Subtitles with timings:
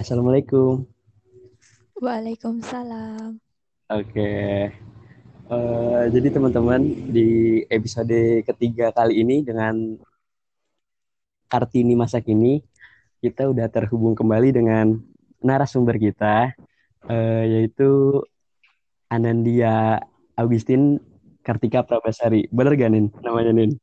[0.00, 0.88] Assalamualaikum.
[2.00, 3.36] Waalaikumsalam.
[3.92, 4.32] Oke.
[5.52, 6.80] Eh, jadi teman-teman
[7.12, 10.00] di episode ketiga kali ini dengan
[11.52, 12.64] Kartini masa kini
[13.20, 14.96] kita udah terhubung kembali dengan
[15.44, 16.56] narasumber kita
[17.04, 18.24] eh, yaitu
[19.12, 20.00] Anandia
[20.32, 20.96] Agustin
[21.44, 22.48] Kartika Prabasari.
[22.48, 23.76] Bener gak Nin namanya Nin?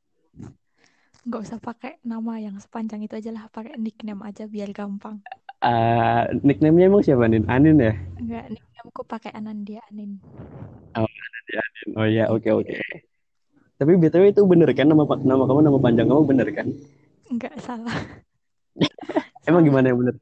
[1.30, 5.22] Nggak usah pakai nama yang sepanjang itu aja lah, pakai nickname aja biar gampang.
[5.58, 7.50] Eh, nickname-nya emang siapa Nin?
[7.50, 7.94] Anin ya?
[8.22, 10.22] Enggak, nicknameku pakai Anandia Anin.
[10.94, 11.90] Anandia Anin.
[11.98, 12.78] Oh iya, oke oke.
[13.78, 16.68] Tapi BTW itu bener kan nama nama kamu nama panjang kamu bener kan?
[17.30, 17.98] Enggak salah.
[19.50, 20.16] Emang gimana yang bener?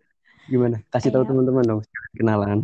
[0.47, 0.77] Gimana?
[0.87, 1.81] Kasih tahu Kayak- teman-teman dong
[2.15, 2.59] kenalan.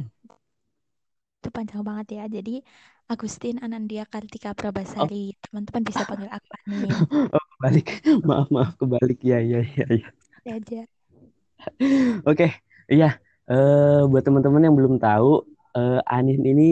[1.43, 2.23] Itu panjang banget ya.
[2.29, 2.63] Jadi
[3.11, 5.35] Agustin Anandia Kartika Prabasari.
[5.43, 6.91] Teman-teman bisa panggil aku Anin.
[7.35, 7.87] Oh, kebalik.
[8.23, 9.19] Maaf, maaf, kebalik.
[9.19, 10.07] Ya, ya, ya, ya.
[10.47, 10.81] Ya aja.
[12.29, 12.47] Oke,
[12.89, 13.17] iya.
[13.49, 15.43] Eh, buat teman-teman yang belum tahu,
[15.75, 16.71] eh, Anin ini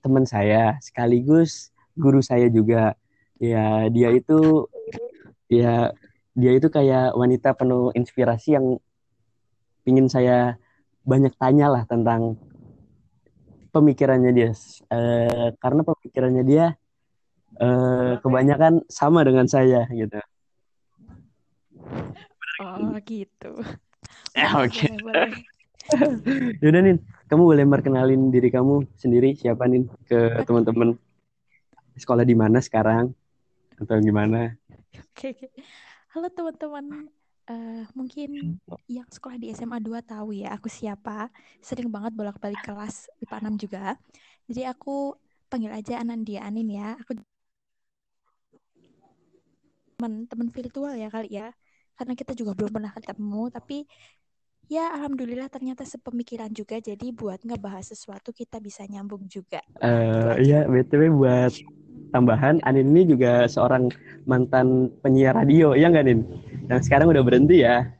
[0.00, 2.96] teman saya, sekaligus guru saya juga.
[3.42, 4.70] Ya, dia itu,
[5.50, 5.92] ya,
[6.32, 8.80] dia itu kayak wanita penuh inspirasi yang
[9.84, 10.56] ingin saya
[11.04, 12.40] banyak tanya lah tentang
[13.74, 14.50] pemikirannya dia.
[14.88, 16.66] Eh, karena pemikirannya dia
[17.60, 20.18] eh, kebanyakan sama dengan saya gitu.
[22.62, 23.52] Oh gitu.
[24.34, 24.86] Boleh, oke.
[25.00, 25.30] boleh.
[26.64, 30.96] Yaudah Nin, kamu boleh perkenalin diri kamu sendiri siapa Nin ke teman-teman
[31.94, 33.12] sekolah di mana sekarang
[33.78, 34.56] atau gimana?
[35.12, 35.48] Oke, oke.
[36.14, 37.10] Halo teman-teman.
[37.44, 38.56] Eh, mungkin
[38.88, 41.28] yang sekolah di SMA 2 tahu ya aku siapa.
[41.60, 43.84] Sering banget bolak-balik kelas IPA 6 juga.
[44.48, 45.12] Jadi aku
[45.52, 46.96] panggil aja Anandia Anin ya.
[47.04, 47.20] Aku
[50.00, 51.52] teman-teman virtual ya kali ya.
[51.94, 53.86] Karena kita juga belum pernah ketemu, tapi
[54.66, 56.82] ya alhamdulillah ternyata sepemikiran juga.
[56.82, 59.62] Jadi buat ngebahas sesuatu kita bisa nyambung juga.
[59.78, 61.54] Eh iya, BTW buat
[62.14, 63.90] tambahan, Anin ini juga seorang
[64.26, 66.20] mantan penyiar radio, iya nggak Nin?
[66.70, 67.90] Yang sekarang udah berhenti ya.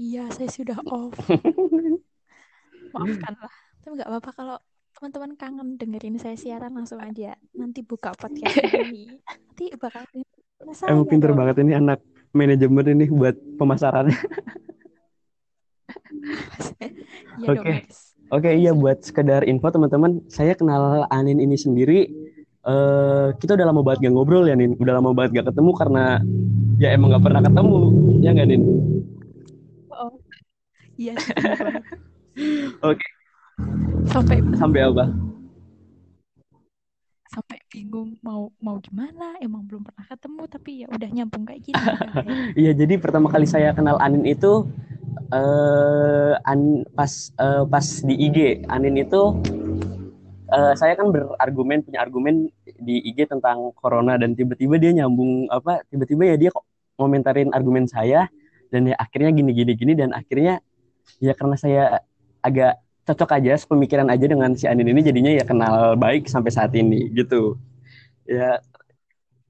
[0.00, 1.14] Iya, saya sudah off.
[2.96, 3.54] Maafkanlah.
[3.84, 4.56] Tapi nggak apa-apa kalau
[4.96, 7.36] teman-teman kangen dengerin saya siaran langsung aja.
[7.54, 9.20] Nanti buka podcast ini.
[9.28, 10.08] Nanti bakal
[10.70, 11.38] saya Emang pinter dong.
[11.42, 11.98] banget ini anak
[12.32, 14.14] manajemen ini buat pemasarannya.
[17.52, 17.74] Oke.
[18.32, 22.08] Oke, iya buat sekedar info teman-teman, saya kenal Anin ini sendiri.
[22.62, 26.22] eh kita udah lama banget gak ngobrol ya Nin, udah lama banget gak ketemu karena
[26.78, 27.78] ya emang gak pernah ketemu,
[28.22, 28.62] ya nggak Nin?
[29.90, 30.14] Oh,
[30.94, 31.18] iya.
[32.86, 33.02] Oke,
[34.06, 35.10] Sampai sampai apa?
[37.32, 39.40] Sampai bingung mau mau gimana.
[39.40, 41.80] Emang belum pernah ketemu tapi ya udah nyambung kayak gini.
[41.80, 42.54] guys.
[42.60, 44.68] Iya, jadi pertama kali saya kenal Anin itu
[45.32, 48.68] eh an, pas eh, pas di IG.
[48.68, 49.40] Anin itu
[50.52, 55.80] eh, saya kan berargumen punya argumen di IG tentang corona dan tiba-tiba dia nyambung apa?
[55.88, 56.68] Tiba-tiba ya dia kok
[57.00, 58.28] komentarin argumen saya
[58.68, 60.60] dan ya akhirnya gini gini gini dan akhirnya
[61.18, 62.04] ya karena saya
[62.44, 66.72] agak cocok aja sepemikiran aja dengan si Anin ini jadinya ya kenal baik sampai saat
[66.78, 67.58] ini gitu.
[68.26, 68.62] Ya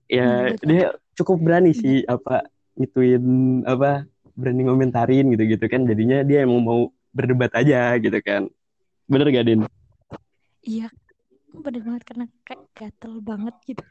[0.09, 3.25] ya Hmm, dia cukup berani sih apa ngituin
[3.69, 6.81] apa berani ngomentarin gitu-gitu kan jadinya dia emang mau
[7.13, 8.49] berdebat aja gitu kan
[9.09, 9.61] bener gak Din?
[10.63, 10.89] Iya,
[11.53, 13.83] bener banget karena kayak gatel banget gitu.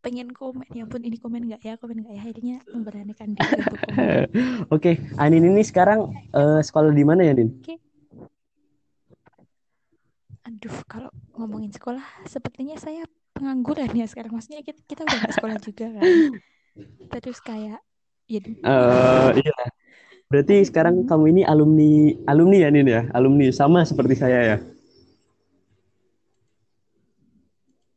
[0.00, 2.22] Pengen komen, ya ampun ini komen nggak ya, komen nggak ya.
[2.24, 4.28] Akhirnya memberanikan diri untuk komen.
[4.74, 7.60] Oke Anin ini sekarang eh, sekolah di mana ya Din?
[10.44, 11.08] Aduh, kalau
[11.40, 14.36] ngomongin sekolah, sepertinya saya pengangguran ya sekarang.
[14.36, 16.08] Maksudnya kita, kita udah nggak sekolah juga kan.
[17.16, 17.80] Terus kayak,
[18.28, 19.54] ya Eh iya
[20.32, 24.58] berarti sekarang kamu ini alumni alumni ya Nin ya alumni sama seperti saya ya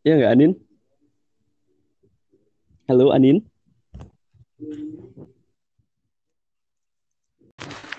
[0.03, 0.51] Iya nggak Anin?
[2.87, 3.43] Halo Anin?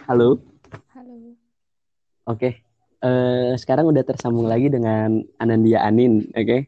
[0.09, 0.41] Halo?
[0.97, 1.37] halo.
[2.25, 2.65] Oke,
[2.99, 6.59] Eh, sekarang udah tersambung lagi dengan Anandia Anin, oke?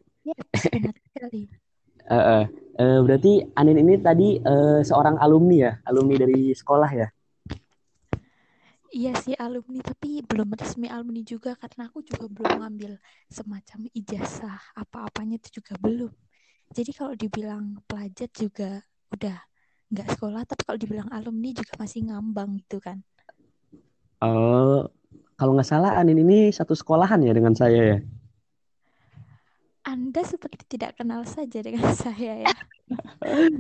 [0.73, 1.43] Benar sekali.
[2.11, 2.45] Eh, eh.
[2.81, 7.07] Eh, berarti Anin ini tadi eh, seorang alumni ya, alumni dari sekolah ya?
[8.91, 12.93] Iya sih alumni, tapi belum resmi alumni juga karena aku juga belum ngambil
[13.31, 16.11] semacam ijazah apa-apanya itu juga belum.
[16.77, 18.83] Jadi kalau dibilang pelajar juga
[19.15, 19.37] udah
[19.95, 22.99] nggak sekolah, tapi kalau dibilang alumni juga masih ngambang gitu kan.
[24.23, 24.91] Oh,
[25.41, 27.99] kalau nggak salah Anin ini satu sekolahan ya dengan saya ya?
[29.89, 32.53] Anda seperti tidak kenal saja dengan saya ya.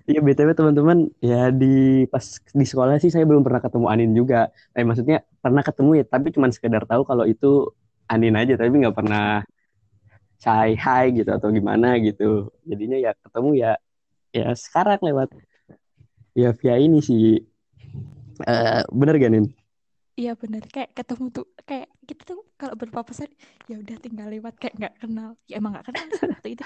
[0.04, 2.20] Iya BTW teman-teman ya di pas
[2.52, 4.52] di sekolah sih saya belum pernah ketemu Anin juga.
[4.76, 7.72] Eh maksudnya pernah ketemu ya tapi cuma sekedar tahu kalau itu
[8.12, 9.40] Anin aja tapi nggak pernah
[10.36, 12.52] say hi gitu atau gimana gitu.
[12.68, 13.72] Jadinya ya ketemu ya
[14.36, 15.32] ya sekarang lewat
[16.36, 17.40] ya via ini sih.
[18.44, 19.59] Eh bener gak Nin?
[20.18, 20.62] Iya bener.
[20.70, 23.30] Kayak ketemu tuh kayak kita tuh kalau berpapasan
[23.70, 25.28] ya udah tinggal lewat kayak nggak kenal.
[25.46, 26.04] Ya emang nggak kenal
[26.34, 26.64] waktu itu.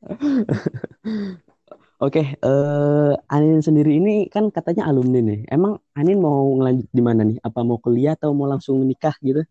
[2.00, 5.40] Oke, eh Anin sendiri ini kan katanya alumni nih.
[5.52, 7.36] Emang Anin mau ngelanjut di mana nih?
[7.44, 9.44] Apa mau kuliah atau mau langsung menikah gitu?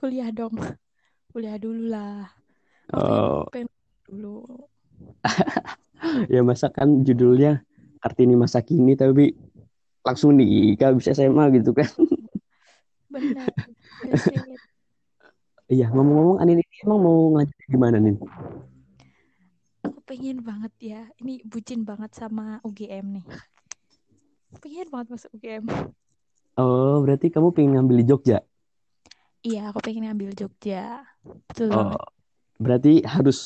[0.00, 0.56] kuliah dong.
[1.30, 2.26] Kuliah dulu lah.
[2.90, 3.46] Oh,
[4.08, 4.66] dulu.
[6.32, 7.60] Ya masa kan judulnya
[8.00, 9.36] Kartini masa kini tapi
[10.06, 11.88] langsung nikah bisa SMA gitu kan.
[14.30, 14.62] relate
[15.70, 18.16] Iya, ngomong-ngomong Anin ini emang mau ngelanjut di mana nih?
[19.86, 21.00] aku pengen banget ya.
[21.20, 23.24] Ini bucin banget sama UGM nih.
[24.62, 25.64] Pengen banget masuk UGM
[26.60, 28.38] Oh, berarti kamu pengen ngambil di Jogja?
[29.46, 31.04] iya aku pengen ngambil Jogja.
[31.48, 32.00] Betul Oh, banget.
[32.58, 33.38] berarti harus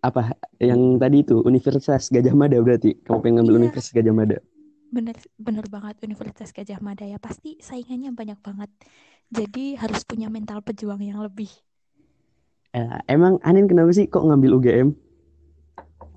[0.00, 0.32] apa?
[0.58, 2.90] Yang tadi itu Universitas Gajah Mada berarti.
[3.04, 3.60] Kamu pengen ngambil iya.
[3.68, 4.38] Universitas Gajah Mada.
[4.94, 7.18] Bener bener banget Universitas Gajah Mada ya.
[7.20, 8.70] Pasti saingannya banyak banget.
[9.30, 11.50] Jadi harus punya mental pejuang yang lebih.
[12.76, 14.88] Eh, emang Anin kenapa sih kok ngambil UGM?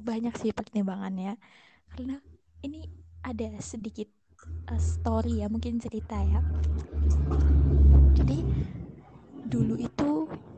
[0.10, 1.38] banyak sih pertimbangannya.
[1.92, 2.18] Karena
[2.66, 2.88] ini
[3.24, 4.10] ada sedikit
[4.72, 6.42] uh, story ya mungkin cerita ya.
[8.18, 8.44] Jadi
[9.50, 10.10] dulu itu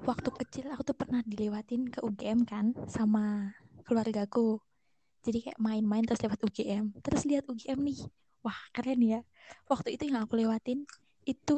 [0.03, 3.53] waktu kecil aku tuh pernah dilewatin ke UGM kan sama
[3.85, 4.59] keluargaku
[5.25, 8.00] jadi kayak main-main terus lewat UGM terus lihat UGM nih.
[8.45, 9.19] Wah keren ya.
[9.71, 10.79] Waktu itu yang aku lewatin
[11.29, 11.53] itu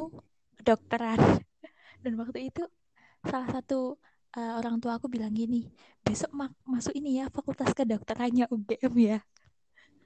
[0.60, 1.20] kedokteran.
[2.04, 2.64] Dan waktu itu
[3.30, 3.98] salah satu
[4.38, 5.68] uh, orang tua aku bilang gini
[6.06, 9.18] besok ma- masuk ini ya fakultas kedokterannya UGM ya.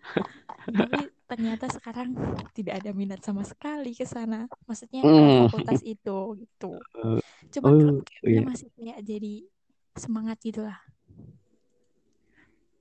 [0.77, 2.13] Tapi ternyata sekarang
[2.55, 4.47] tidak ada minat sama sekali ke sana.
[4.67, 5.47] Maksudnya Hmm.
[5.47, 6.85] fakultas itu gitu.
[7.63, 8.45] Kalau Oh, iya.
[8.47, 9.33] masih kayak jadi
[9.97, 10.77] semangat gitu lah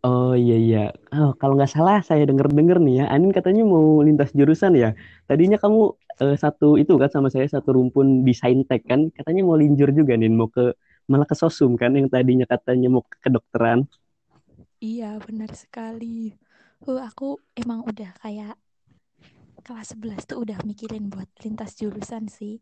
[0.07, 0.79] Oh iya iya.
[1.15, 4.89] Oh, kalau nggak salah saya denger-denger nih ya, Anin katanya mau lintas jurusan ya.
[5.29, 5.79] Tadinya kamu
[6.23, 10.13] eh, satu itu kan sama saya satu rumpun di Saintek kan, katanya mau linjur juga
[10.21, 10.63] nih, mau ke
[11.11, 13.79] malah ke Sosum kan yang tadinya katanya mau ke kedokteran.
[14.91, 16.33] iya benar sekali
[16.89, 17.25] uh, aku
[17.61, 18.55] emang udah kayak
[19.67, 22.55] kelas 11 tuh udah mikirin buat lintas jurusan sih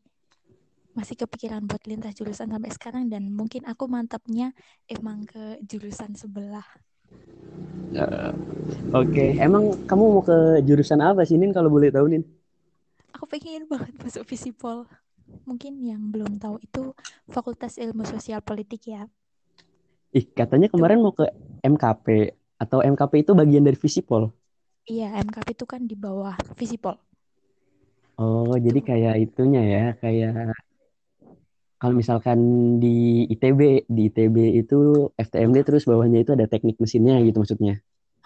[0.98, 4.46] masih kepikiran buat lintas jurusan sampai sekarang dan mungkin aku mantapnya
[4.86, 6.66] emang ke jurusan sebelah
[7.94, 8.30] Eh,
[8.98, 10.34] Oke, emang kamu mau ke
[10.68, 12.22] jurusan apa sih Nin kalau boleh tahu Nin?
[13.14, 14.78] aku pengen banget masuk Visipol.
[15.48, 16.82] Mungkin yang belum tahu itu
[17.34, 19.02] Fakultas Ilmu Sosial Politik ya.
[20.18, 21.24] Ih, katanya kemarin mau ke
[21.72, 22.06] MKP
[22.62, 24.22] atau MKP itu bagian dari Visipol.
[24.92, 26.96] iya MKP itu kan di bawah Visipol.
[28.18, 30.30] Oh, jadi kayak itunya ya, kayak
[31.84, 32.38] kalau misalkan
[32.82, 32.88] di
[33.34, 33.60] ITB,
[33.96, 34.74] di ITB itu
[35.26, 37.74] FTMD terus bawahnya itu ada teknik mesinnya gitu maksudnya.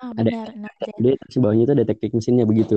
[0.02, 2.74] ah Ada benar FTMD terus bawahnya itu ada teknik mesinnya begitu.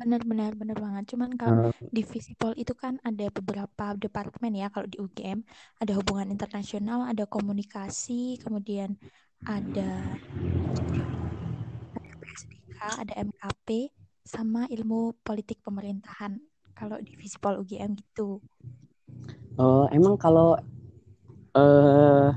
[0.00, 1.04] benar benar benar banget.
[1.12, 5.38] Cuman kalau Eh, di Visipol itu kan ada beberapa departemen ya kalau di UGM
[5.82, 8.12] ada hubungan internasional ada komunikasi
[8.44, 8.90] kemudian
[9.48, 9.82] ada
[11.96, 13.68] ada PSDK ada MKP
[14.34, 16.32] sama ilmu politik pemerintahan
[16.78, 18.40] kalau di Visipol UGM gitu
[19.58, 20.56] oh, emang kalau
[21.58, 22.28] eh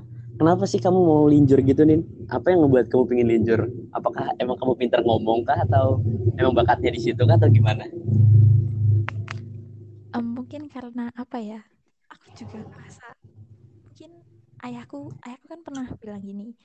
[0.42, 2.02] kenapa sih kamu mau linjur gitu Nin?
[2.32, 3.62] Apa yang ngebuat kamu pengen linjur?
[3.94, 6.02] Apakah emang kamu pintar ngomong kah atau
[6.36, 7.86] emang bakatnya di situ kah atau gimana?
[10.12, 11.62] Em, mungkin karena apa ya
[12.12, 13.08] aku juga ngerasa
[13.88, 14.12] mungkin
[14.66, 16.58] ayahku ayahku kan pernah bilang gini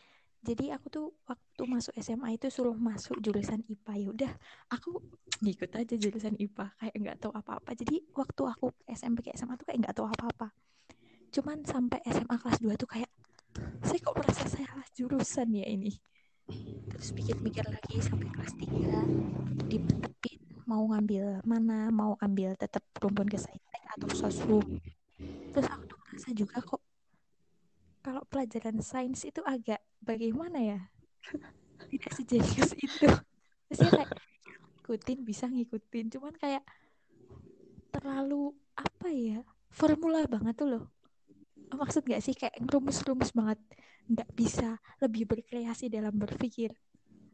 [0.45, 4.33] jadi aku tuh waktu masuk SMA itu suruh masuk jurusan IPA ya udah
[4.71, 5.03] aku
[5.43, 7.71] ngikut aja jurusan IPA kayak nggak tahu apa-apa.
[7.75, 10.55] Jadi waktu aku SMP ke SMA tuh kayak nggak tahu apa-apa.
[11.35, 13.11] Cuman sampai SMA kelas 2 tuh kayak
[13.83, 15.93] saya kok merasa saya salah jurusan ya ini?
[16.95, 23.39] Terus pikir-pikir lagi sampai kelas 3 dipetepin mau ngambil mana mau ambil tetap rumpun ke
[23.39, 24.79] saintek atau sosum.
[25.51, 26.86] Terus aku tuh merasa juga kok
[28.07, 30.81] kalau pelajaran sains itu agak bagaimana ya?
[31.91, 33.11] Tidak sejenius itu.
[33.67, 34.13] Maksudnya kayak
[34.79, 36.07] ngikutin bisa ngikutin.
[36.15, 36.63] Cuman kayak
[37.95, 39.41] terlalu apa ya
[39.75, 40.85] formula banget tuh loh.
[41.75, 42.35] Maksud gak sih?
[42.39, 43.59] Kayak ngerumus-rumus banget.
[44.07, 46.71] Nggak bisa lebih berkreasi dalam berpikir.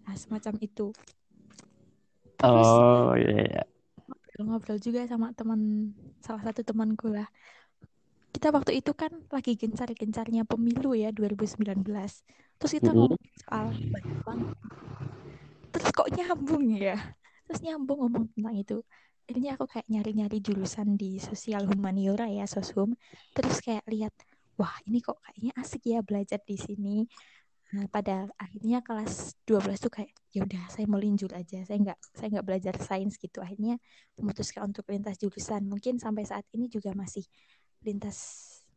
[0.08, 0.96] Nah semacam itu.
[2.40, 3.62] Terus Oh iya iya.
[4.08, 5.92] ngobrol-ngobrol juga sama teman
[6.24, 7.28] salah satu temanku lah
[8.34, 12.24] kita waktu itu kan lagi gencar-gencarnya pemilu ya 2019
[12.58, 12.96] terus kita Mm-mm.
[12.96, 14.48] ngomongin soal banyak banget
[15.92, 16.96] kok nyambung ya
[17.46, 18.76] terus nyambung ngomong tentang itu
[19.28, 22.96] akhirnya aku kayak nyari-nyari jurusan di sosial humaniora ya soshum
[23.36, 24.10] terus kayak lihat
[24.58, 27.06] wah ini kok kayaknya asik ya belajar di sini
[27.72, 31.64] Nah, pada akhirnya kelas 12 tuh kayak ya udah saya mau linjur aja.
[31.64, 33.40] Saya nggak saya nggak belajar sains gitu.
[33.40, 33.80] Akhirnya
[34.20, 35.64] memutuskan untuk lintas jurusan.
[35.64, 37.24] Mungkin sampai saat ini juga masih
[37.82, 38.18] lintas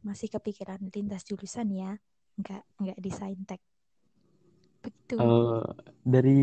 [0.05, 1.97] masih kepikiran lintas jurusan ya.
[2.37, 3.61] Nggak nggak di saintek.
[4.85, 5.17] Begitu.
[5.17, 5.65] Uh,
[6.05, 6.41] dari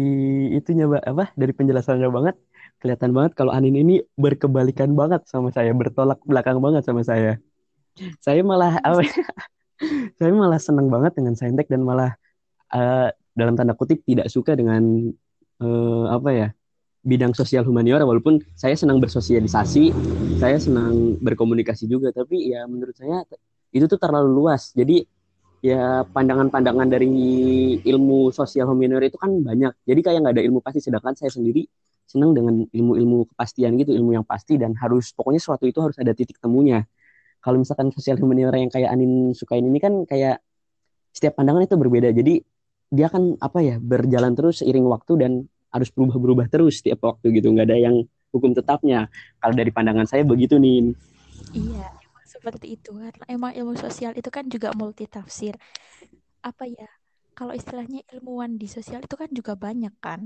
[0.59, 1.25] itunya Mbak apa?
[1.39, 2.37] Dari penjelasannya banget
[2.83, 7.39] kelihatan banget kalau Anin ini berkebalikan banget sama saya, bertolak belakang banget sama saya.
[8.19, 9.07] Saya malah apa?
[10.19, 12.19] saya malah senang banget dengan saintek dan malah
[12.75, 15.13] uh, dalam tanda kutip tidak suka dengan
[15.63, 16.49] uh, apa ya
[17.03, 19.91] bidang sosial humaniora walaupun saya senang bersosialisasi
[20.39, 23.27] saya senang berkomunikasi juga tapi ya menurut saya
[23.73, 24.71] itu tuh terlalu luas.
[24.77, 25.03] Jadi
[25.65, 27.09] ya pandangan-pandangan dari
[27.81, 29.73] ilmu sosial humaniora itu kan banyak.
[29.89, 31.65] Jadi kayak nggak ada ilmu pasti sedangkan saya sendiri
[32.05, 36.13] senang dengan ilmu-ilmu kepastian gitu ilmu yang pasti dan harus pokoknya suatu itu harus ada
[36.13, 36.85] titik temunya.
[37.43, 40.39] Kalau misalkan sosial humaniora yang kayak Anin sukain ini kan kayak
[41.11, 42.13] setiap pandangan itu berbeda.
[42.15, 42.45] Jadi
[42.93, 45.33] dia kan apa ya berjalan terus seiring waktu dan
[45.75, 47.97] harus berubah-berubah terus setiap waktu gitu nggak ada yang
[48.33, 49.09] hukum tetapnya.
[49.41, 50.93] Kalau dari pandangan saya begitu nih
[51.57, 52.91] iya emang seperti itu.
[52.97, 55.55] Karena emang ilmu sosial itu kan juga multi tafsir
[56.43, 56.89] apa ya
[57.39, 60.21] kalau istilahnya ilmuwan di sosial itu kan juga banyak kan?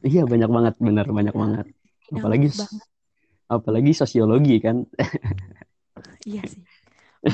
[0.00, 0.74] Iya banyak banget.
[0.80, 1.66] Benar banyak ya, banget
[2.16, 2.88] apalagi banget.
[3.50, 4.76] apalagi sosiologi kan?
[6.28, 6.64] Iya sih.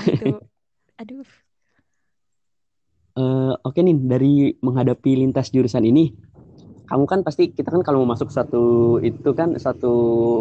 [0.07, 0.43] Itu
[1.01, 1.27] aduh
[3.17, 6.13] uh, oke okay nih dari menghadapi lintas jurusan ini
[6.87, 9.93] kamu kan pasti kita kan kalau mau masuk satu itu kan satu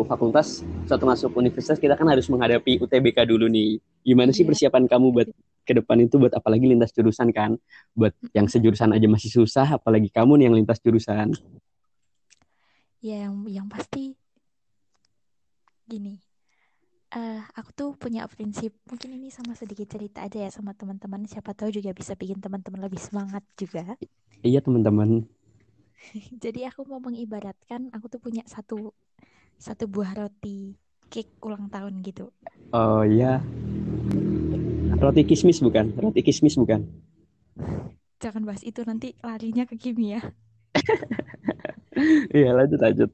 [0.06, 3.82] fakultas satu masuk universitas kita kan harus menghadapi UTBK dulu nih.
[4.06, 4.54] Gimana sih iya.
[4.54, 5.30] persiapan kamu buat
[5.66, 7.58] ke depan itu buat apalagi lintas jurusan kan?
[7.98, 11.34] Buat yang sejurusan aja masih susah apalagi kamu nih yang lintas jurusan.
[13.02, 14.14] Ya yang yang pasti
[15.90, 16.22] gini
[17.16, 21.24] uh, aku tuh punya prinsip mungkin ini sama sedikit cerita aja ya sama teman-teman.
[21.26, 23.96] Siapa tahu juga bisa bikin teman-teman lebih semangat juga.
[24.44, 25.26] Iya teman-teman.
[26.44, 28.92] Jadi aku mau mengibaratkan aku tuh punya satu
[29.56, 30.76] satu buah roti
[31.08, 32.30] cake ulang tahun gitu.
[32.76, 33.40] Oh iya.
[35.00, 35.96] Roti kismis bukan?
[35.96, 36.84] Roti kismis bukan?
[38.24, 40.22] Jangan bahas itu nanti larinya ke kimia.
[42.36, 43.10] Iya lanjut lanjut.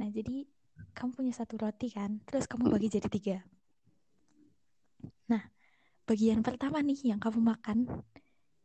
[0.00, 0.48] Nah jadi
[0.94, 3.38] kamu punya satu roti kan, terus kamu bagi jadi tiga.
[5.26, 5.42] Nah,
[6.06, 7.90] bagian pertama nih yang kamu makan,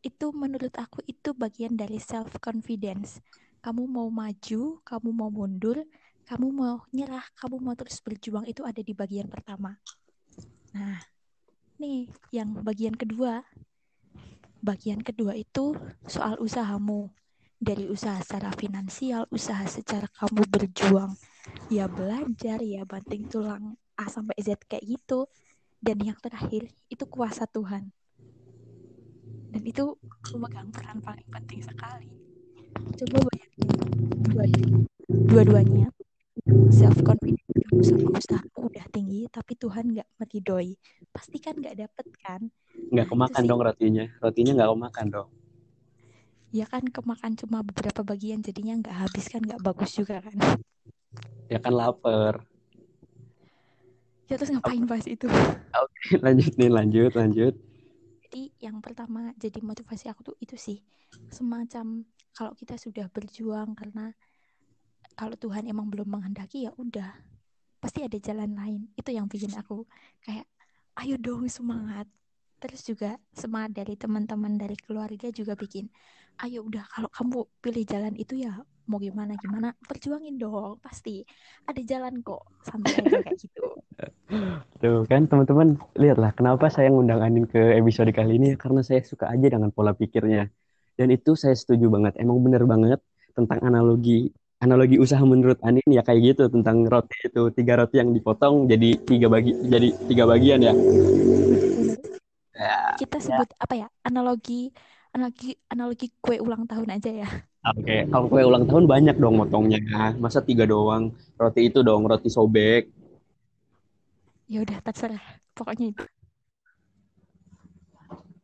[0.00, 3.18] itu menurut aku itu bagian dari self confidence.
[3.60, 5.84] Kamu mau maju, kamu mau mundur,
[6.24, 9.76] kamu mau nyerah, kamu mau terus berjuang itu ada di bagian pertama.
[10.72, 11.02] Nah,
[11.76, 13.42] nih yang bagian kedua.
[14.60, 15.74] Bagian kedua itu
[16.06, 17.10] soal usahamu.
[17.60, 21.12] Dari usaha secara finansial, usaha secara kamu berjuang
[21.70, 25.30] ya belajar ya banting tulang A sampai Z kayak gitu.
[25.80, 27.88] Dan yang terakhir itu kuasa Tuhan.
[29.50, 29.96] Dan itu
[30.36, 32.08] memegang peran paling penting sekali.
[33.00, 33.24] Coba
[34.34, 35.88] bayangin dua-duanya.
[36.68, 40.76] Self confidence kamu sama usaha udah tinggi tapi Tuhan nggak meridoi.
[41.12, 42.40] Pasti kan nggak dapet kan?
[42.90, 44.04] Nggak nah, kemakan dong rotinya.
[44.20, 45.30] Rotinya nggak kemakan dong.
[46.50, 50.34] Ya kan kemakan cuma beberapa bagian jadinya nggak habis kan nggak bagus juga kan
[51.50, 52.46] ya kan lapar.
[54.30, 55.26] Ya terus ngapain bahas itu?
[55.74, 57.54] Oke lanjut nih lanjut lanjut.
[58.30, 60.78] Jadi yang pertama jadi motivasi aku tuh itu sih
[61.34, 64.14] semacam kalau kita sudah berjuang karena
[65.18, 67.10] kalau Tuhan emang belum menghendaki ya udah
[67.82, 68.80] pasti ada jalan lain.
[68.94, 69.82] Itu yang bikin aku
[70.22, 70.46] kayak
[71.02, 72.06] ayo dong semangat.
[72.62, 75.90] Terus juga semangat dari teman-teman dari keluarga juga bikin
[76.46, 81.22] ayo udah kalau kamu pilih jalan itu ya mau gimana gimana perjuangin dong pasti
[81.62, 83.66] ada jalan kok santai aja kayak gitu.
[84.82, 89.30] Tuh kan teman-teman lihatlah kenapa saya ngundang Anin ke episode kali ini karena saya suka
[89.30, 90.50] aja dengan pola pikirnya.
[90.98, 92.98] Dan itu saya setuju banget emang bener banget
[93.32, 98.12] tentang analogi analogi usaha menurut Anin ya kayak gitu tentang roti itu tiga roti yang
[98.12, 100.74] dipotong jadi tiga bagi jadi tiga bagian ya,
[102.52, 102.76] ya.
[103.00, 103.56] kita sebut ya.
[103.56, 104.68] apa ya analogi
[105.16, 107.28] analogi analogi kue ulang tahun aja ya
[107.60, 108.00] Oke, okay.
[108.08, 110.16] kalau kue ulang tahun banyak dong motongnya.
[110.16, 111.12] Masa tiga doang?
[111.36, 112.88] Roti itu dong, roti sobek.
[114.48, 115.20] Ya udah, terserah.
[115.52, 116.04] Pokoknya itu.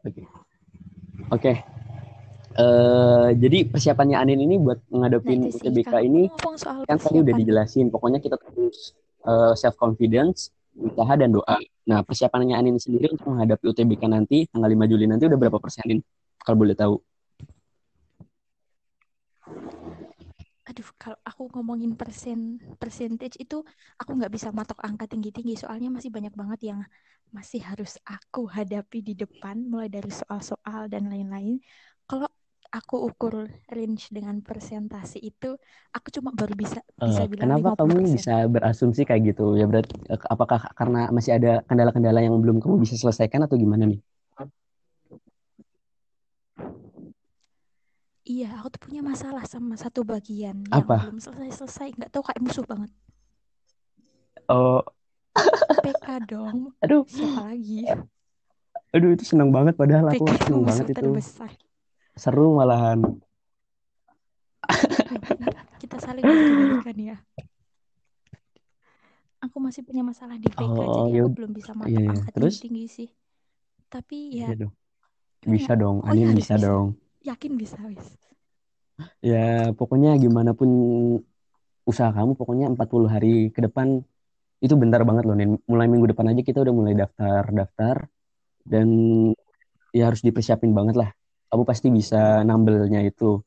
[0.05, 0.13] Oke.
[0.13, 0.25] Okay.
[1.33, 1.41] Oke.
[1.41, 1.57] Okay.
[2.57, 6.29] Uh, jadi persiapannya Anin ini buat menghadapi nah, UTBK ini
[6.85, 7.89] kan tadi udah dijelasin.
[7.89, 8.93] Pokoknya kita terus
[9.25, 11.57] uh, self confidence, usaha dan doa.
[11.89, 16.05] Nah, persiapannya Anin sendiri untuk menghadapi UTBK nanti tanggal 5 Juli nanti udah berapa persenin?
[16.41, 17.01] Kalau boleh tahu.
[20.77, 23.57] Aduh kalau aku ngomongin persen percentage itu
[24.01, 26.81] aku nggak bisa matok angka tinggi tinggi soalnya masih banyak banget yang
[27.37, 31.57] masih harus aku hadapi di depan mulai dari soal-soal dan lain-lain
[32.09, 32.29] kalau
[32.77, 33.35] aku ukur
[33.73, 35.57] range dengan presentasi itu
[35.97, 36.79] aku cuma baru bisa
[37.09, 37.77] bisa Eh, bilang kenapa 50%.
[37.79, 39.43] kamu bisa berasumsi kayak gitu?
[39.61, 43.85] Ya berarti eh, apakah karena masih ada kendala-kendala yang belum kamu bisa selesaikan atau gimana
[43.91, 44.01] nih?
[48.27, 50.97] Iya, aku tuh punya masalah sama satu bagian yang Apa?
[50.99, 51.95] belum selesai-selesai.
[51.95, 52.91] Nggak tahu kayak musuh banget.
[54.49, 54.83] Oh,
[55.83, 56.59] PK dong.
[56.83, 57.87] aduh, Siapa lagi?
[58.95, 61.07] aduh itu seneng banget padahal aku PK itu seneng banget itu.
[61.07, 61.51] terbesar.
[62.23, 62.99] Seru malahan.
[65.81, 67.17] Kita saling berikan ya.
[69.45, 72.21] Aku masih punya masalah di PK, Oh, jadi ya aku belum bisa matok iya, iya.
[72.35, 72.55] Terus?
[72.65, 73.09] tinggi-tinggi sih.
[73.93, 74.73] Tapi ya, Iya dong.
[75.43, 75.79] gimana Bisa ya?
[75.83, 76.67] dong, Pokoknya Anin harus bisa bisa.
[76.67, 76.87] dong.
[77.25, 78.19] Yakin bisa, wis.
[79.21, 80.71] Ya, pokoknya gimana pun
[81.87, 84.03] usaha kamu, pokoknya 40 hari ke depan
[84.65, 85.61] itu bentar banget loh, Nin.
[85.71, 87.97] Mulai minggu depan aja kita udah mulai daftar-daftar
[88.67, 88.89] dan
[89.95, 91.11] ya harus dipersiapin banget lah.
[91.53, 93.41] Kamu pasti bisa nambelnya itu.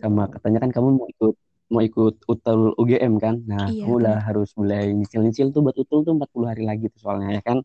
[0.00, 1.34] Sama katanya kan kamu mau ikut
[1.72, 3.34] mau ikut UTL UGM kan.
[3.48, 7.00] Nah, Iya, kamu udah harus mulai nyicil-nyicil tuh buat UTL tuh 40 hari lagi tuh
[7.04, 7.58] soalnya ya kan.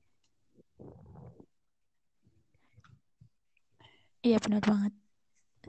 [4.26, 5.07] Iya, benar banget.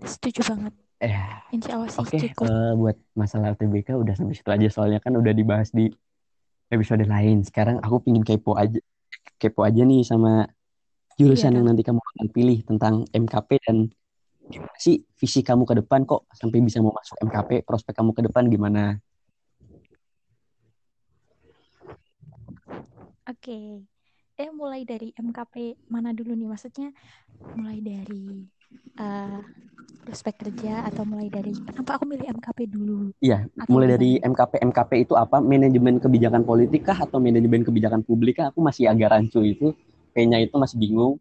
[0.05, 0.75] Setuju banget.
[0.99, 1.15] Eh,
[1.55, 2.47] Insya Allah sih oke, cukup.
[2.51, 5.87] eh, buat masalah UTBK udah sampai situ aja soalnya kan udah dibahas di
[6.69, 7.47] episode lain.
[7.47, 8.79] Sekarang aku pingin kepo aja,
[9.39, 10.47] kepo aja nih sama
[11.19, 13.77] jurusan yang Iya, nanti kamu akan pilih tentang MKP dan
[14.49, 18.23] gimana sih visi kamu ke depan kok sampai bisa mau masuk MKP, prospek kamu ke
[18.27, 18.99] depan gimana?
[23.29, 23.61] oke.
[24.39, 26.47] Eh, mulai dari MKP mana dulu nih?
[26.47, 26.95] Maksudnya
[27.59, 28.47] mulai dari
[30.09, 34.23] prospek kerja atau mulai dari kenapa aku milih MKP dulu Iya, atau mulai dari?
[34.23, 34.63] MKP.
[34.63, 35.43] MKP itu apa?
[35.43, 38.55] Manajemen kebijakan politik kah atau manajemen kebijakan publik kah?
[38.55, 39.75] Aku masih agak rancu itu.
[40.15, 41.19] P-nya itu masih bingung.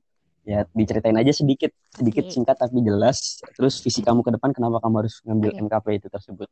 [0.47, 3.41] Ya, diceritain aja sedikit, sedikit Oke, singkat tapi jelas.
[3.57, 5.60] Terus visi kamu ke depan kenapa kamu harus ngambil oke.
[5.67, 6.47] MKP itu tersebut?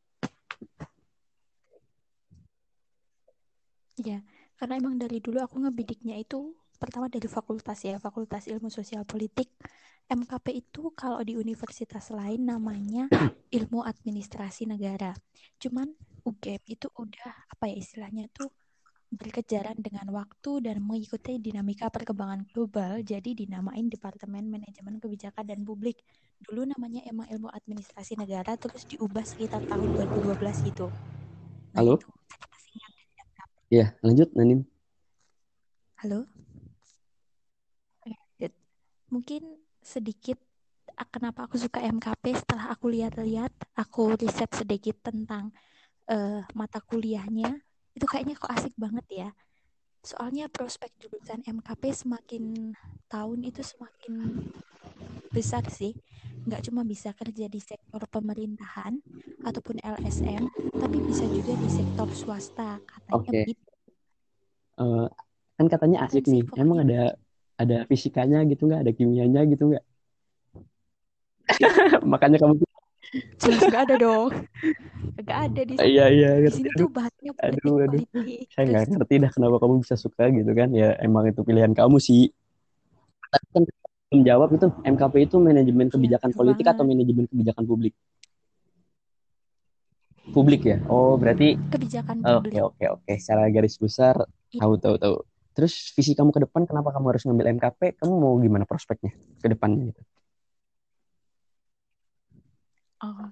[4.02, 4.20] Ya,
[4.60, 9.50] karena emang dari dulu aku ngebidiknya itu pertama dari fakultas ya, Fakultas Ilmu Sosial Politik.
[10.06, 13.10] MKP itu kalau di universitas lain namanya
[13.58, 15.18] Ilmu Administrasi Negara.
[15.58, 15.90] Cuman
[16.22, 18.54] UGM itu udah apa ya istilahnya tuh
[19.10, 26.06] berkejaran dengan waktu dan mengikuti dinamika perkembangan global, jadi dinamain Departemen Manajemen Kebijakan dan Publik.
[26.46, 30.86] Dulu namanya emang Ilmu Administrasi Negara, terus diubah sekitar tahun 2012 gitu.
[31.74, 31.98] Nah, Halo?
[31.98, 33.54] itu kata singkat dari MKP.
[33.74, 34.62] Ya, lanjut Nanin.
[36.06, 36.28] Halo?
[39.14, 40.42] Mungkin sedikit
[40.98, 45.52] ah, kenapa aku suka MKP setelah aku lihat-lihat, aku riset sedikit tentang
[46.10, 47.62] eh, mata kuliahnya,
[47.94, 49.30] itu kayaknya kok asik banget ya.
[50.06, 52.74] Soalnya prospek jurusan MKP semakin
[53.10, 54.38] tahun itu semakin
[55.34, 55.98] besar sih.
[56.46, 59.02] Nggak cuma bisa kerja di sektor pemerintahan
[59.46, 60.46] ataupun LSM,
[60.78, 63.40] tapi bisa juga di sektor swasta, katanya Oke.
[63.42, 63.70] begitu.
[64.76, 65.08] Eh,
[65.56, 66.44] kan katanya asik nih.
[66.60, 67.16] Emang ada
[67.62, 68.80] ada fisikanya gitu nggak?
[68.84, 69.84] Ada kimianya gitu nggak?
[72.12, 72.54] Makanya kamu
[73.40, 74.30] Jelas nggak ada dong.
[75.16, 75.88] Nggak ada di sini.
[75.92, 76.58] iya iya Di ngerti.
[76.60, 78.02] sini Aduh, tuh bahannya politik, aduh, aduh.
[78.12, 78.46] politik.
[78.56, 80.70] Saya nggak ngerti dah kenapa kamu bisa suka gitu kan?
[80.76, 82.22] Ya emang itu pilihan kamu sih.
[83.32, 83.64] Tapi kan
[84.10, 86.92] belum jawab itu MKP itu manajemen ya kebijakan seru politik atau banget.
[86.92, 87.94] manajemen kebijakan publik?
[90.36, 90.78] Publik ya.
[90.92, 92.62] Oh berarti Kebijakan oke publik.
[92.68, 93.12] oke oke.
[93.22, 94.16] Secara garis besar
[94.52, 94.62] Iya.
[94.62, 95.16] tahu tahu tahu.
[95.56, 97.80] Terus visi kamu ke depan kenapa kamu harus ngambil MKP?
[98.00, 100.02] Kamu mau gimana prospeknya ke depannya gitu?
[103.04, 103.28] Oh,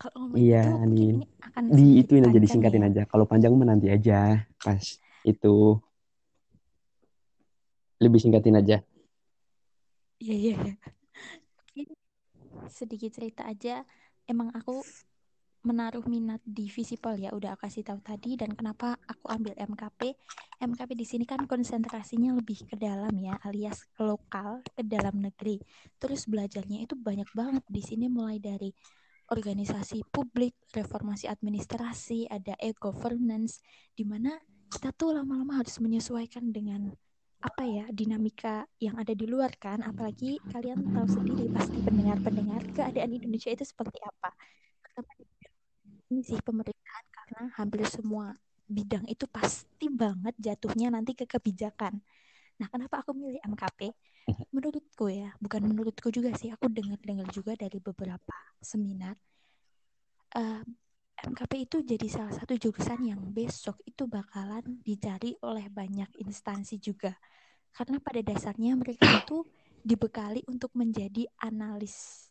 [0.00, 2.88] kalau Iya, itu ini akan Di ituin aja disingkatin ya.
[2.88, 3.02] aja.
[3.10, 4.84] Kalau panjang mah nanti aja pas
[5.26, 5.54] itu
[8.02, 8.76] lebih singkatin aja.
[10.22, 10.74] Iya, iya, iya.
[12.78, 13.84] Sedikit cerita aja.
[14.28, 14.84] Emang aku
[15.68, 20.16] menaruh minat di Visipol ya, udah aku kasih tahu tadi dan kenapa aku ambil MKP.
[20.64, 25.60] MKP di sini kan konsentrasinya lebih ke dalam ya, alias lokal, ke dalam negeri.
[26.00, 28.72] Terus belajarnya itu banyak banget di sini mulai dari
[29.28, 33.60] organisasi publik, reformasi administrasi, ada e-governance,
[33.92, 34.32] di mana
[34.72, 36.88] kita tuh lama-lama harus menyesuaikan dengan
[37.38, 43.14] apa ya dinamika yang ada di luar kan apalagi kalian tahu sendiri pasti pendengar-pendengar keadaan
[43.14, 44.34] Indonesia itu seperti apa
[46.10, 48.32] ini sih pemerintahan karena hampir semua
[48.68, 52.00] bidang itu pasti banget jatuhnya nanti ke kebijakan
[52.58, 53.92] nah kenapa aku milih MKP
[54.54, 59.16] menurutku ya bukan menurutku juga sih aku dengar-dengar juga dari beberapa seminar
[60.36, 60.62] eh,
[61.18, 67.18] MKP itu jadi salah satu jurusan yang besok itu bakalan dicari oleh banyak instansi juga.
[67.74, 69.42] Karena pada dasarnya mereka itu
[69.82, 72.27] dibekali untuk menjadi analis.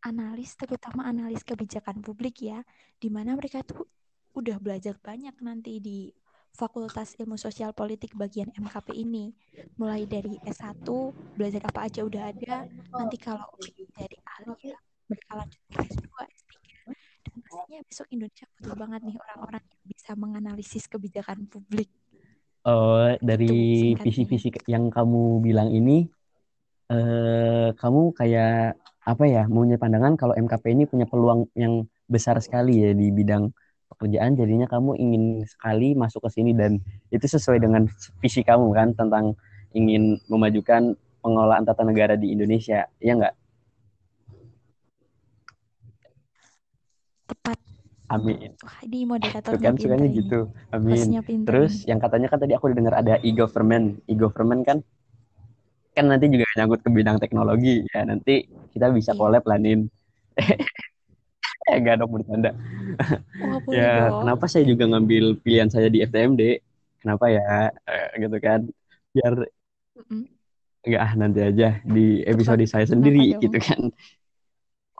[0.00, 2.64] Analis terutama analis kebijakan publik ya,
[2.96, 3.84] di mana mereka tuh
[4.32, 6.08] udah belajar banyak nanti di
[6.50, 9.30] Fakultas Ilmu Sosial Politik bagian MKP ini.
[9.78, 10.88] Mulai dari S1,
[11.36, 12.66] belajar apa aja udah ada.
[12.96, 16.52] Nanti kalau jadi ahli ya, mereka lanjut ke S2, S3.
[17.20, 21.90] Dan pastinya besok Indonesia butuh banget nih orang-orang yang bisa menganalisis kebijakan publik.
[22.64, 26.04] Oh, dari visi-visi yang kamu bilang ini,
[26.92, 28.76] eh, kamu kayak
[29.10, 33.50] apa ya, punya pandangan kalau MKP ini punya peluang yang besar sekali ya di bidang
[33.90, 34.38] pekerjaan.
[34.38, 36.78] Jadinya kamu ingin sekali masuk ke sini dan
[37.10, 37.90] itu sesuai dengan
[38.22, 39.34] visi kamu kan tentang
[39.74, 42.86] ingin memajukan pengelolaan tata negara di Indonesia.
[43.02, 43.34] Ya enggak
[47.30, 47.58] tepat.
[48.10, 48.58] Amin.
[48.66, 50.50] Wah, ini moderator kan sukanya gitu.
[50.74, 51.14] Amin.
[51.46, 54.02] Terus yang katanya kan tadi aku udah dengar ada e-government.
[54.10, 54.78] E-government kan
[56.00, 59.18] kan nanti juga nyangkut ke bidang teknologi ya nanti kita bisa iya.
[59.20, 59.84] collab lah nin.
[61.68, 62.56] Eh enggak dong bercanda
[63.44, 64.24] oh, ya dong.
[64.24, 66.56] kenapa saya juga ngambil pilihan saya di FTMD
[67.04, 67.68] kenapa ya?
[67.84, 68.64] Eh, gitu kan.
[69.12, 69.34] Biar
[70.08, 70.24] mm
[70.80, 73.80] enggak ah nanti aja di episode saya sendiri kenapa gitu kan.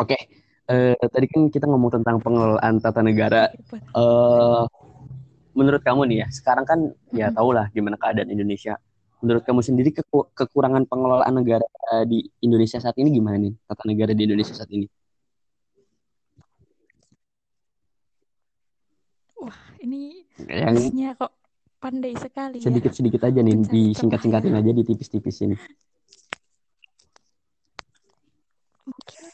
[0.04, 0.20] Oke okay.
[0.68, 3.48] eh, tadi kan kita ngomong tentang pengelolaan tata negara.
[3.72, 4.64] Eh,
[5.56, 8.76] menurut kamu nih ya sekarang kan ya tau lah gimana keadaan Indonesia
[9.20, 9.90] menurut kamu sendiri
[10.34, 11.66] kekurangan pengelolaan negara
[12.08, 14.88] di Indonesia saat ini gimana nih tata negara di Indonesia saat ini
[19.80, 20.12] Ini
[20.44, 21.32] yang kok
[21.80, 23.32] pandai sekali sedikit-sedikit ya.
[23.32, 25.56] aja nih disingkat-singkatin aja di tipis-tipisin.
[28.84, 29.24] Mungkin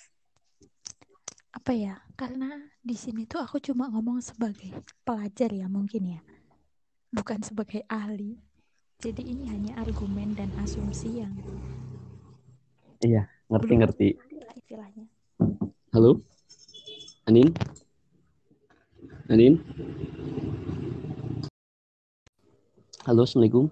[1.50, 1.98] apa ya?
[2.14, 4.70] Karena di sini tuh aku cuma ngomong sebagai
[5.02, 6.20] pelajar ya mungkin ya.
[7.10, 8.38] Bukan sebagai ahli.
[8.96, 11.28] Jadi ini hanya argumen dan asumsi yang
[13.04, 14.16] Iya, ngerti-ngerti.
[15.92, 16.24] Halo?
[17.28, 17.52] Anin?
[19.28, 19.60] Anin?
[23.04, 23.68] Halo, Assalamualaikum.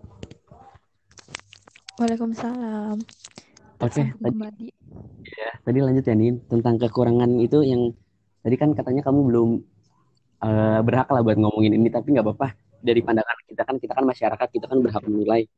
[1.97, 3.01] Waalaikumsalam.
[3.81, 4.69] Oke, okay, tadi,
[5.25, 7.97] ya, tadi lanjut ya Nin tentang kekurangan itu yang
[8.45, 9.49] tadi kan katanya kamu belum
[10.45, 12.64] uh, berhak lah buat ngomongin ini, tapi nggak apa-apa.
[12.85, 15.49] Dari pandangan kita kan, kita kan masyarakat, kita kan berhak menilai.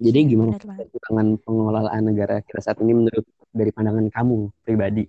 [0.00, 5.04] Jadi gimana kekurangan pengelolaan negara kita saat ini menurut dari pandangan kamu pribadi?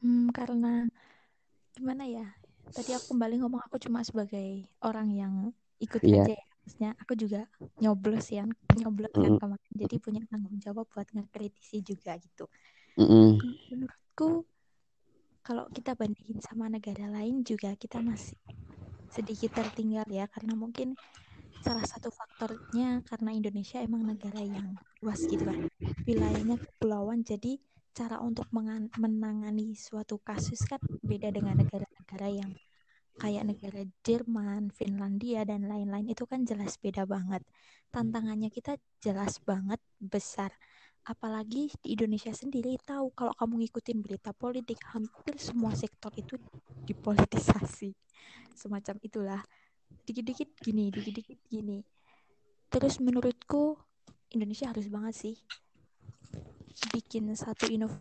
[0.00, 0.86] Hmm, karena
[1.76, 2.24] gimana ya?
[2.72, 5.34] Tadi aku kembali ngomong aku cuma sebagai orang yang
[5.82, 6.22] ikut yeah.
[6.24, 7.40] aja ya maksudnya aku juga
[7.82, 8.46] nyoblos ya
[8.78, 9.18] nyoblos mm.
[9.18, 12.46] kan kemarin jadi punya tanggung jawab buat ngekritisi juga gitu
[12.94, 13.42] mm
[13.74, 14.46] menurutku
[15.42, 18.38] kalau kita bandingin sama negara lain juga kita masih
[19.12, 20.96] sedikit tertinggal ya karena mungkin
[21.60, 25.60] salah satu faktornya karena Indonesia emang negara yang luas gitu kan
[26.08, 27.60] wilayahnya kepulauan jadi
[27.92, 28.48] cara untuk
[28.96, 32.52] menangani suatu kasus kan beda dengan negara-negara yang
[33.20, 37.44] kayak negara Jerman, Finlandia dan lain-lain itu kan jelas beda banget.
[37.94, 40.50] Tantangannya kita jelas banget besar.
[41.02, 46.38] Apalagi di Indonesia sendiri tahu kalau kamu ngikutin berita politik hampir semua sektor itu
[46.86, 47.90] dipolitisasi.
[48.54, 49.42] Semacam itulah.
[50.06, 51.82] Dikit-dikit gini, dikit-dikit gini.
[52.70, 53.76] Terus menurutku
[54.32, 55.36] Indonesia harus banget sih
[56.92, 58.00] bikin satu inovasi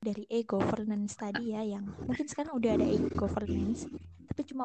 [0.00, 3.84] dari e-governance tadi ya yang mungkin sekarang udah ada e-governance
[4.28, 4.64] tapi cuma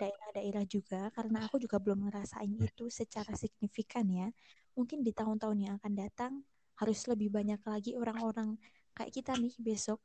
[0.00, 4.32] daerah-daerah juga karena aku juga belum ngerasain itu secara signifikan ya.
[4.72, 6.32] Mungkin di tahun-tahun yang akan datang
[6.80, 8.56] harus lebih banyak lagi orang-orang
[8.96, 10.00] kayak kita nih besok.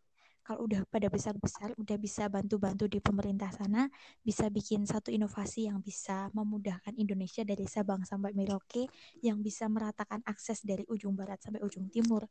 [0.46, 3.90] Kalau udah pada besar-besar udah bisa bantu-bantu di pemerintah sana
[4.22, 8.86] bisa bikin satu inovasi yang bisa memudahkan Indonesia dari Sabang sampai Merauke
[9.26, 12.30] yang bisa meratakan akses dari ujung barat sampai ujung timur.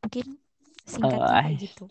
[0.00, 0.40] Mungkin
[0.88, 1.84] singkatnya uh, gitu.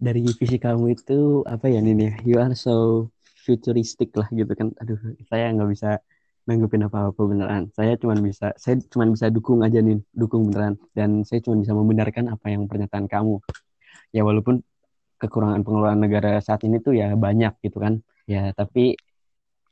[0.00, 3.04] Dari visi kamu itu apa ya ini ya you are so
[3.44, 4.72] futuristic lah gitu kan.
[4.80, 5.90] Aduh saya nggak bisa
[6.48, 7.62] nanggupin apa-apa beneran.
[7.72, 10.76] Saya cuma bisa saya cuma bisa dukung aja nih dukung beneran.
[10.92, 13.40] Dan saya cuma bisa membenarkan apa yang pernyataan kamu.
[14.12, 14.60] Ya walaupun
[15.20, 18.00] kekurangan pengelolaan negara saat ini tuh ya banyak gitu kan.
[18.28, 18.96] Ya tapi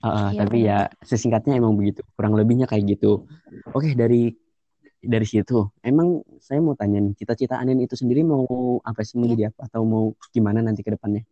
[0.05, 2.01] uh, iya, tapi ya sesingkatnya emang begitu.
[2.17, 3.29] Kurang lebihnya kayak gitu.
[3.77, 4.33] Oke dari
[4.99, 5.69] dari situ.
[5.85, 8.45] Emang saya mau tanya nih cita-cita Anin itu sendiri mau
[8.83, 9.51] apa sih menjadi ya.
[9.55, 10.05] apa atau mau
[10.35, 11.23] gimana nanti ke depannya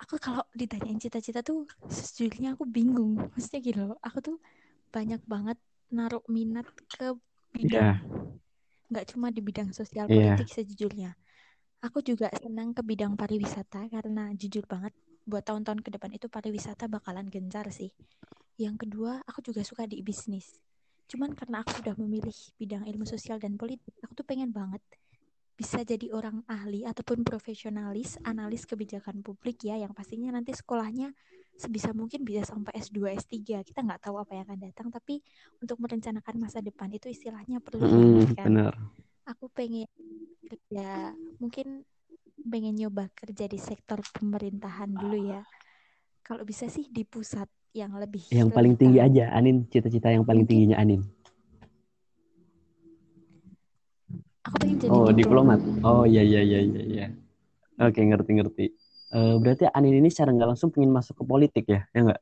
[0.00, 4.36] aku kalau ditanyain cita-cita tuh sejujurnya aku bingung maksudnya gitu loh aku tuh
[4.94, 5.58] banyak banget
[5.92, 7.14] naruh minat ke
[7.54, 7.96] bidang yeah.
[8.90, 10.34] nggak cuma di bidang sosial Iya.
[10.34, 11.14] politik sejujurnya.
[11.80, 14.92] Aku juga senang ke bidang pariwisata karena jujur banget
[15.24, 17.94] buat tahun-tahun ke depan itu pariwisata bakalan gencar sih.
[18.58, 20.58] Yang kedua, aku juga suka di bisnis.
[21.08, 24.82] Cuman karena aku sudah memilih bidang ilmu sosial dan politik, aku tuh pengen banget
[25.60, 31.12] bisa jadi orang ahli ataupun profesionalis analis kebijakan publik ya yang pastinya nanti sekolahnya
[31.60, 33.60] sebisa mungkin bisa sampai S2, S3.
[33.60, 35.20] Kita nggak tahu apa yang akan datang, tapi
[35.60, 38.52] untuk merencanakan masa depan itu istilahnya perlu Mm, banget kan.
[39.28, 39.84] Aku pengen
[40.48, 41.84] kerja, mungkin
[42.40, 45.44] pengen nyoba kerja di sektor pemerintahan dulu ya.
[46.24, 49.06] Kalau bisa sih di pusat yang lebih Yang lebih paling tinggi tahu.
[49.12, 49.56] aja, Anin.
[49.68, 51.04] Cita-cita yang paling tingginya Anin.
[54.50, 55.58] Aku pengen jadi Oh, diplomat.
[55.62, 55.86] diplomat.
[55.86, 56.82] Oh, iya, iya, iya, iya.
[56.82, 57.06] iya.
[57.78, 58.66] Oke, ngerti-ngerti.
[59.10, 61.86] Eh, berarti Anin ini secara nggak langsung pengen masuk ke politik ya?
[61.94, 62.20] Ya nggak?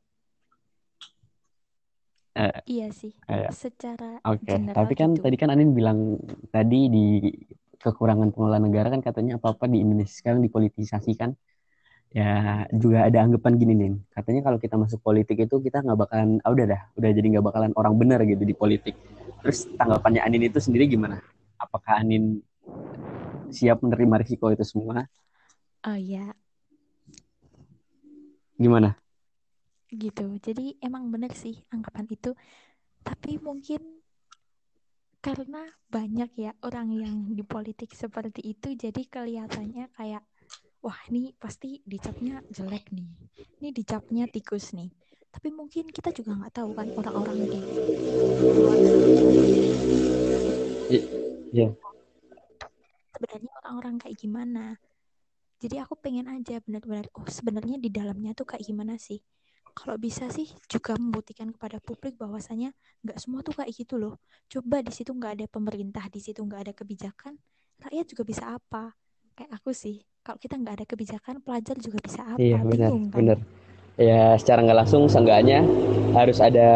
[2.39, 5.25] Eh, Iya sih, eh, secara Oke, general tapi kan gitu.
[5.25, 6.15] tadi kan Anin bilang
[6.53, 7.05] tadi di
[7.81, 11.33] kekurangan pengelolaan negara kan katanya apa-apa di Indonesia sekarang dipolitisasi kan.
[12.09, 16.41] Ya juga ada anggapan gini nih, katanya kalau kita masuk politik itu kita nggak bakalan,
[16.41, 18.97] ah udah dah, udah jadi nggak bakalan orang benar gitu di politik.
[19.45, 21.21] Terus tanggapannya Anin itu sendiri gimana?
[21.59, 22.39] Apakah Anin
[23.51, 25.05] siap menerima risiko itu semua?
[25.83, 26.35] Oh iya,
[28.59, 28.99] Gimana?
[29.89, 30.37] gitu.
[30.37, 32.31] Jadi emang bener sih anggapan itu.
[33.01, 33.81] Tapi mungkin
[35.19, 40.23] karena banyak ya orang yang di politik seperti itu, jadi kelihatannya kayak,
[40.85, 43.09] wah ini pasti dicapnya jelek nih.
[43.59, 44.93] Ini dicapnya tikus nih.
[45.29, 47.59] Tapi mungkin kita juga nggak tahu kan orang-orang di
[48.49, 48.79] luar
[51.49, 51.73] Iya.
[53.09, 54.65] sebenarnya orang-orang kayak gimana.
[55.59, 59.19] Jadi aku pengen aja benar-benar, oh sebenarnya di dalamnya tuh kayak gimana sih.
[59.75, 62.71] Kalau bisa sih juga membuktikan kepada publik bahwasanya
[63.03, 64.23] nggak semua tuh kayak gitu loh.
[64.47, 67.35] Coba di situ nggak ada pemerintah, di situ nggak ada kebijakan,
[67.83, 68.95] rakyat juga bisa apa?
[69.35, 72.39] Kayak aku sih, kalau kita nggak ada kebijakan, pelajar juga bisa apa?
[72.39, 73.17] Iya benar, Bingung kan?
[73.19, 73.37] benar.
[73.99, 75.59] Ya secara nggak langsung seenggaknya
[76.15, 76.69] harus ada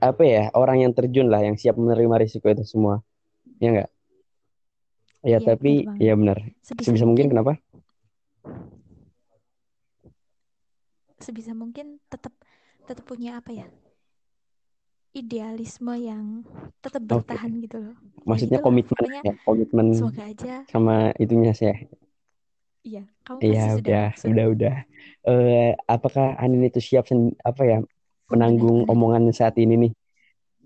[0.00, 3.04] apa ya orang yang terjun lah yang siap menerima risiko itu semua,
[3.62, 3.88] ya nggak?
[5.26, 6.38] Ya Iya tapi benar ya benar.
[6.66, 7.52] Sebisa Sebisa mungkin mungkin, kenapa?
[11.24, 12.34] sebisa mungkin tetap
[12.86, 13.66] tetap punya apa ya?
[15.16, 16.44] Idealisme yang
[16.84, 17.96] tetap bertahan gitu loh.
[18.28, 21.74] Ya Maksudnya gitulah, komitmen ya, komitmen semoga aja sama itunya sih.
[22.86, 24.74] Iya, kamu Iya udah, sudah udah, udah.
[25.28, 27.78] Eh, apakah Anin itu siap sen- apa ya
[28.30, 29.92] menanggung omongan saat ini nih?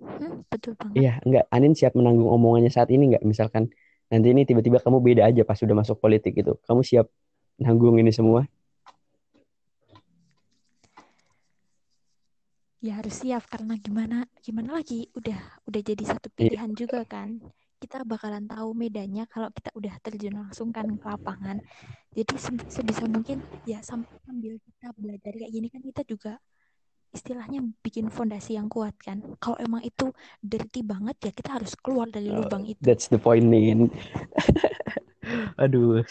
[0.02, 0.94] Hmm, betul banget.
[0.98, 1.44] Iya, enggak.
[1.54, 3.24] Anin siap menanggung omongannya saat ini nggak?
[3.24, 3.70] Misalkan
[4.10, 6.52] nanti ini tiba-tiba kamu beda aja pas sudah masuk politik itu.
[6.66, 7.06] Kamu siap
[7.62, 8.44] nanggung ini semua?
[12.82, 15.38] Ya harus siap karena gimana gimana lagi udah
[15.70, 17.38] udah jadi satu Iya, pilihan juga kan.
[17.78, 21.62] Kita bakalan tahu medanya kalau kita udah terjun langsung kan ke lapangan.
[22.12, 26.32] Jadi se- sebisa mungkin ya sam- sambil kita belajar kayak gini kan kita juga
[27.12, 29.20] istilahnya bikin fondasi yang kuat kan.
[29.38, 32.80] Kalau emang itu dirty banget ya kita harus keluar dari Eh, lubang itu.
[32.80, 33.76] that's the point nih.
[35.62, 36.02] Aduh,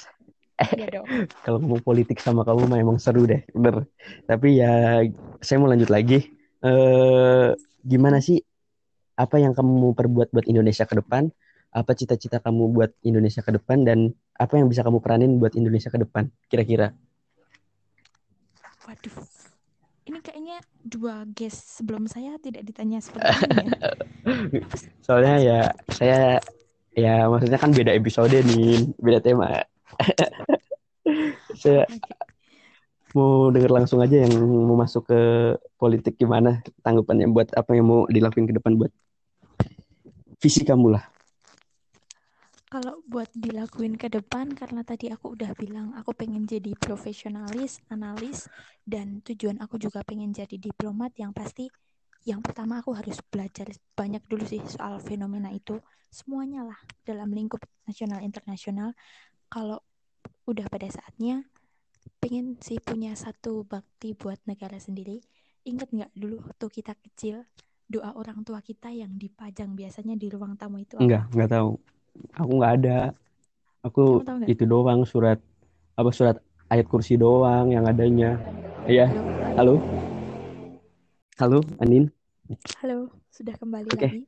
[0.78, 1.08] Iya dong.
[1.46, 3.90] kalau ngomong politik sama kamu mah emang seru deh, bener.
[4.30, 5.02] Tapi ya
[5.42, 6.22] saya mau lanjut lagi.
[6.62, 7.50] Eh,
[7.82, 8.38] gimana sih
[9.18, 11.34] apa yang kamu mau perbuat buat Indonesia ke depan?
[11.74, 15.90] Apa cita-cita kamu buat Indonesia ke depan dan apa yang bisa kamu peranin buat Indonesia
[15.90, 16.30] ke depan?
[16.46, 16.94] Kira-kira.
[18.86, 19.18] Waduh.
[20.10, 23.91] Ini kayaknya dua guest sebelum saya tidak ditanya seperti ini ya.
[25.06, 25.60] Soalnya ya
[25.91, 26.20] saya
[26.91, 29.63] ya maksudnya kan beda episode nih, beda tema.
[31.62, 31.84] Saya
[33.12, 35.20] mau denger langsung aja yang mau masuk ke
[35.76, 38.91] politik gimana tanggapannya buat apa yang mau dilakuin ke depan buat
[40.39, 41.04] visi kamu lah.
[42.72, 48.48] Kalau buat dilakuin ke depan, karena tadi aku udah bilang aku pengen jadi profesionalis, analis,
[48.88, 51.68] dan tujuan aku juga pengen jadi diplomat yang pasti
[52.24, 55.84] yang pertama aku harus belajar banyak dulu sih soal fenomena itu.
[56.08, 58.96] Semuanya lah dalam lingkup nasional internasional.
[59.52, 59.84] Kalau
[60.48, 61.44] udah pada saatnya,
[62.24, 65.20] pengen sih punya satu bakti buat negara sendiri.
[65.68, 67.44] Ingat nggak dulu waktu kita kecil,
[67.90, 70.96] doa orang tua kita yang dipajang biasanya di ruang tamu itu?
[71.02, 71.72] Enggak, enggak tahu.
[72.39, 72.97] Aku nggak ada.
[73.88, 75.39] Aku Kamu itu doang surat
[76.00, 76.38] apa surat
[76.71, 78.38] ayat kursi doang yang adanya.
[78.88, 79.10] Iya,
[79.58, 79.78] Halo?
[81.39, 82.10] halo, Anin.
[82.82, 84.21] Halo, sudah kembali Oke, lagi.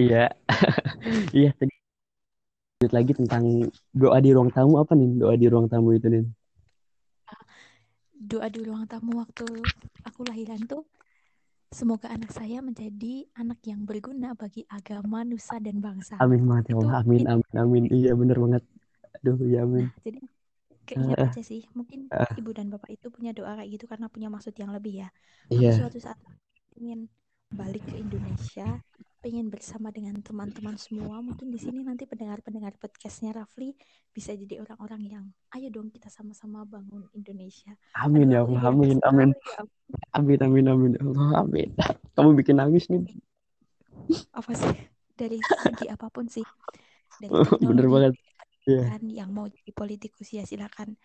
[0.00, 0.28] iya,
[1.38, 1.74] iya tadi
[2.78, 3.44] lanjut lagi tentang
[4.00, 5.10] doa di ruang tamu apa nih?
[5.20, 6.24] Doa di ruang tamu itu nih.
[8.30, 9.46] Doa di ruang tamu waktu
[10.08, 10.82] aku lahiran tuh
[11.74, 16.14] semoga anak saya menjadi anak yang berguna bagi agama, nusa dan bangsa.
[16.22, 17.02] Amin banget ya Allah.
[17.02, 17.84] Amin, amin, amin.
[17.90, 18.62] Iya bener banget.
[19.18, 19.90] Aduh, ya amin.
[19.90, 20.20] Nah, jadi
[20.86, 21.66] keinget uh, aja sih.
[21.74, 25.02] Mungkin uh, ibu dan bapak itu punya doa kayak gitu karena punya maksud yang lebih
[25.02, 25.08] ya.
[25.50, 25.82] Iya.
[25.82, 26.16] suatu saat
[26.78, 27.10] ingin
[27.50, 28.78] balik ke Indonesia,
[29.24, 31.16] pengen bersama dengan teman-teman semua.
[31.24, 33.72] Mungkin di sini nanti pendengar-pendengar podcastnya Rafli
[34.12, 35.24] bisa jadi orang-orang yang
[35.56, 37.72] ayo dong kita sama-sama bangun Indonesia.
[37.96, 39.32] Amin ya Allah, amin, amin.
[40.12, 40.92] Amin, amin, amin.
[41.00, 41.72] Ya Allah, amin.
[42.12, 43.00] Kamu bikin nangis nih.
[44.36, 44.76] Apa sih?
[45.16, 46.44] Dari segi apa pun sih.
[47.16, 47.32] Dari
[47.72, 48.12] Bener banget.
[48.68, 48.92] Yeah.
[48.92, 51.00] Kan yang mau jadi politikus ya silakan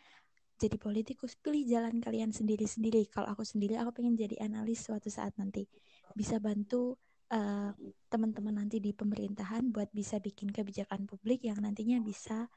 [0.60, 5.32] jadi politikus pilih jalan kalian sendiri-sendiri kalau aku sendiri aku pengen jadi analis suatu saat
[5.40, 5.64] nanti
[6.12, 7.72] bisa bantu eh,
[8.10, 12.50] teman-teman nanti di pemerintahan buat bisa bikin kebijakan publik yang nantinya bisa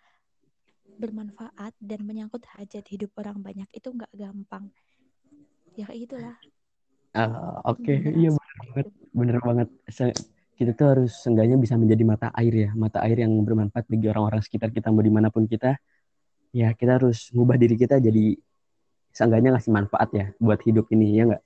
[0.96, 3.68] bermanfaat dan menyangkut hajat hidup orang banyak.
[3.72, 4.72] Itu nggak gampang.
[5.76, 6.36] Ya kayak gitulah.
[7.12, 7.84] Uh, oke.
[7.84, 8.00] Okay.
[8.16, 8.86] iya benar banget.
[9.12, 9.68] Bener banget.
[10.52, 12.70] Kita tuh harus seenggaknya bisa menjadi mata air ya.
[12.76, 15.76] Mata air yang bermanfaat bagi orang-orang sekitar kita mau di mana pun kita.
[16.52, 18.36] Ya kita harus ngubah diri kita jadi
[19.12, 21.42] seenggaknya ngasih manfaat ya buat hidup ini ya nggak?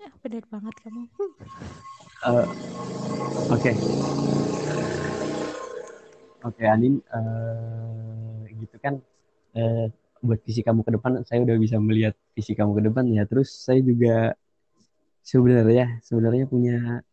[0.00, 1.04] Ya, benar banget kamu
[2.26, 2.46] uh,
[3.52, 3.72] oke.
[6.40, 8.96] Oke Anin uh, gitu kan
[9.56, 9.86] uh,
[10.24, 13.24] buat visi kamu ke depan saya udah bisa melihat visi kamu ke depan ya.
[13.28, 14.32] Terus saya juga
[15.24, 17.04] sebenarnya sebenarnya punya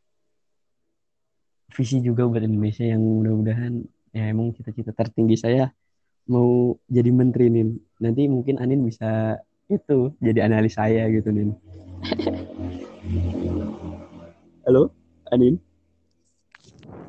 [1.75, 3.83] visi juga buat Indonesia yang mudah-mudahan
[4.15, 5.69] ya emang cita-cita tertinggi saya
[6.27, 7.65] mau jadi menteri nih
[8.01, 11.51] nanti mungkin Anin bisa itu jadi analis saya gitu nih
[14.67, 14.91] halo
[15.31, 15.55] Anin?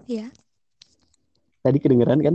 [0.06, 0.30] Iya.
[1.58, 2.34] Tadi kedengeran kan?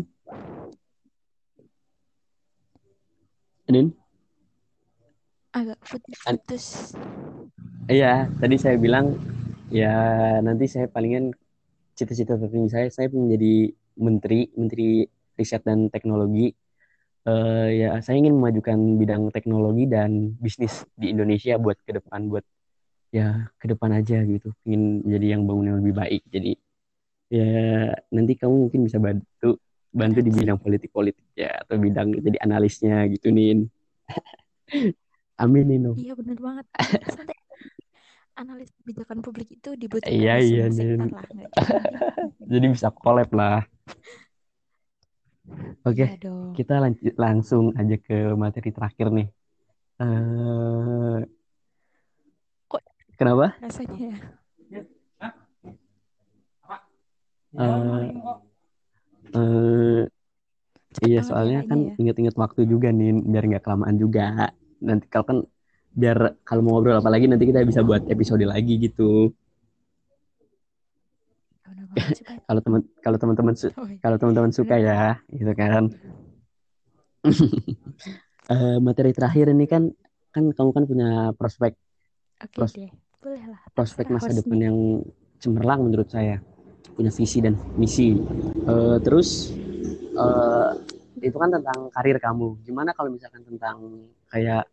[3.72, 3.96] Anin?
[5.56, 6.92] Agak putus.
[7.88, 9.16] Iya, tadi saya bilang
[9.72, 9.96] ya
[10.44, 11.32] nanti saya palingan
[11.96, 15.08] cita-cita tertinggi saya saya menjadi menteri, menteri
[15.40, 16.52] riset dan teknologi.
[17.24, 22.44] Uh, ya saya ingin memajukan bidang teknologi dan bisnis di Indonesia buat ke depan buat
[23.14, 24.50] ya ke depan aja gitu.
[24.66, 26.22] Ingin menjadi yang bangun yang lebih baik.
[26.34, 26.58] Jadi
[27.30, 29.62] ya nanti kamu mungkin bisa bantu
[29.94, 33.70] bantu di bidang politik politik ya atau bidang jadi analisnya gitu nin.
[35.44, 35.94] Amin Nino.
[35.94, 36.66] Iya benar banget.
[37.06, 37.38] Santai
[38.34, 41.14] analis kebijakan publik itu dibutuhkan iya iya nin.
[42.50, 42.66] jadi.
[42.74, 43.62] Bisa collab lah.
[45.86, 49.28] Oke okay, iya kita lanjut langsung aja ke materi terakhir nih.
[50.02, 51.22] Uh,
[53.24, 53.56] Kenapa?
[53.64, 54.16] Rasanya ya.
[57.56, 58.36] Uh,
[59.32, 60.02] uh,
[61.08, 62.04] iya soalnya kan ya.
[62.04, 64.52] inget-inget waktu juga nih biar nggak kelamaan juga.
[64.84, 65.38] Nanti kalau kan
[65.96, 69.32] biar kalau mau ngobrol apa lagi nanti kita bisa buat episode lagi gitu.
[72.50, 73.70] Kalau teman kalau teman-teman su
[74.02, 75.94] kalau teman-teman suka ya gitu kan.
[78.50, 79.94] Uh, materi terakhir ini kan
[80.34, 81.78] kan kamu kan punya prospek.
[82.42, 82.90] Okay, pros deh
[83.24, 84.78] boleh lah prospek masa depan yang
[85.40, 86.44] cemerlang menurut saya.
[86.94, 88.14] Punya visi dan misi.
[88.68, 89.50] Uh, terus
[90.14, 90.76] uh,
[91.24, 92.60] itu kan tentang karir kamu.
[92.68, 94.68] Gimana kalau misalkan tentang kayak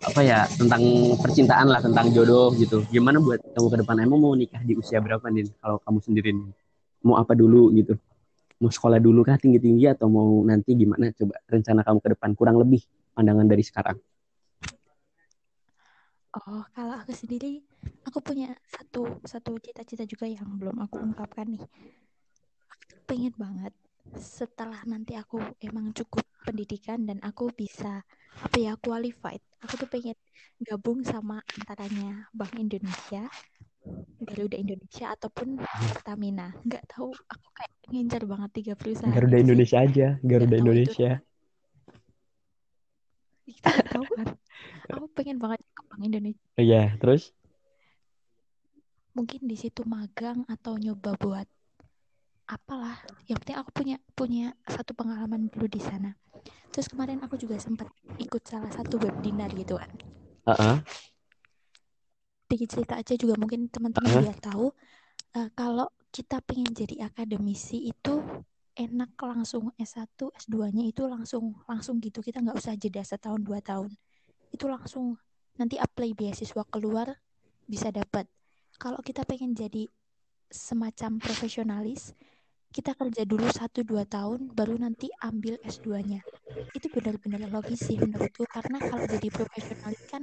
[0.00, 0.80] apa ya tentang
[1.18, 2.84] percintaan lah tentang jodoh gitu.
[2.92, 3.96] Gimana buat kamu ke depan?
[4.04, 6.52] Emang mau nikah di usia berapa nih kalau kamu sendiri nih
[7.02, 7.96] mau apa dulu gitu?
[8.60, 11.10] Mau sekolah dulu kah tinggi tinggi atau mau nanti gimana?
[11.16, 12.84] Coba rencana kamu ke depan kurang lebih
[13.16, 13.96] pandangan dari sekarang
[16.30, 17.58] Oh, kalau aku sendiri,
[18.06, 21.64] aku punya satu satu cita-cita juga yang belum aku ungkapkan nih.
[22.70, 23.74] Aku pengen banget
[24.14, 28.06] setelah nanti aku emang cukup pendidikan dan aku bisa
[28.46, 30.14] apa ya qualified, aku tuh pengen
[30.62, 33.26] gabung sama antaranya Bank Indonesia,
[34.22, 35.58] Garuda Indonesia ataupun
[35.98, 36.54] Pertamina.
[36.62, 39.10] Nggak tahu, aku kayak ngincar banget tiga perusahaan.
[39.18, 41.10] Garuda Indonesia aja, Garuda Indonesia.
[43.50, 44.26] Kita tahu kan
[44.90, 46.46] aku pengen banget ke Bank Indonesia.
[46.58, 47.32] Iya terus?
[49.14, 51.46] Mungkin di situ magang atau nyoba buat
[52.50, 52.98] apalah.
[53.30, 56.14] Yang penting aku punya punya satu pengalaman dulu di sana.
[56.70, 59.90] Terus kemarin aku juga sempat ikut salah satu webinar gitu kan.
[60.46, 60.76] Uh -uh.
[62.50, 64.24] dikit cerita aja juga mungkin teman-teman uh -huh.
[64.26, 64.66] biar tahu
[65.38, 68.18] uh, kalau kita pengen jadi akademisi itu
[68.74, 72.18] enak langsung S1 S2-nya itu langsung langsung gitu.
[72.18, 73.94] Kita nggak usah jeda setahun dua tahun
[74.54, 75.18] itu langsung
[75.58, 77.18] nanti apply beasiswa keluar
[77.66, 78.26] bisa dapat.
[78.80, 79.86] Kalau kita pengen jadi
[80.50, 82.12] semacam profesionalis,
[82.74, 86.22] kita kerja dulu 1-2 tahun, baru nanti ambil S2-nya.
[86.74, 90.22] Itu benar-benar logis sih menurutku, karena kalau jadi profesionalis kan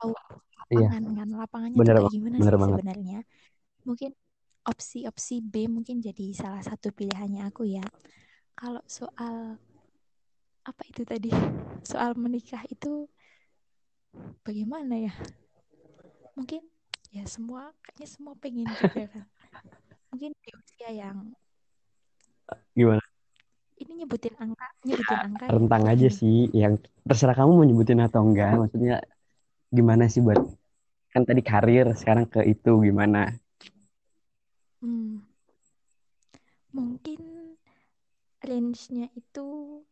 [0.00, 0.12] tahu
[0.58, 2.80] lapangan kan lapangannya Bener gimana bener sih banget.
[2.80, 3.18] sebenarnya
[3.84, 4.10] mungkin
[4.64, 7.84] opsi-opsi B mungkin jadi salah satu pilihannya aku ya
[8.56, 9.56] kalau soal
[10.64, 11.30] apa itu tadi
[11.90, 13.08] soal menikah itu
[14.46, 15.14] bagaimana ya
[16.34, 16.62] mungkin
[17.10, 19.26] ya semua kayaknya semua pengen juga kan
[20.10, 21.34] mungkin di usia yang
[22.74, 23.02] Gimana?
[23.80, 26.18] ini nyebutin angka nyebutin angka Rentang atau aja gini?
[26.18, 28.58] sih, yang terserah kamu mau nyebutin atau enggak.
[28.58, 28.94] Maksudnya
[29.70, 30.38] gimana sih buat
[31.10, 33.34] kan tadi karir, sekarang ke itu gimana?
[34.80, 35.26] Hmm,
[36.70, 37.20] mungkin
[38.48, 39.40] range-nya itu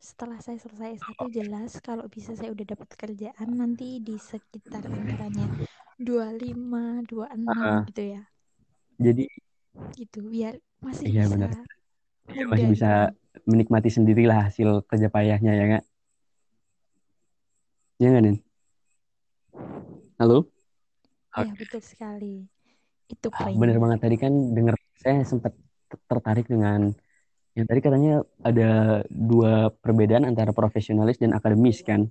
[0.08, 5.46] setelah saya selesai S1 jelas kalau bisa saya udah dapat kerjaan nanti di sekitar antaranya
[6.06, 8.22] 25, 26 Ah, gitu ya.
[8.98, 9.24] jadi
[9.98, 10.54] Gitu biar
[10.86, 11.66] masih iya bisa benar,
[12.36, 13.08] Ya, masih gitu bisa kan.
[13.50, 15.84] menikmati sendirilah hasil kerja payahnya ya nggak?
[17.98, 18.36] Ya nggak, Nin?
[20.18, 20.50] Halo?
[21.38, 22.26] Iya, betul sekali.
[23.12, 25.52] Itu Ah, bener banget tadi kan denger saya sempat
[26.10, 26.80] tertarik dengan
[27.58, 32.06] yang tadi katanya ada dua perbedaan antara profesionalis dan akademis kan.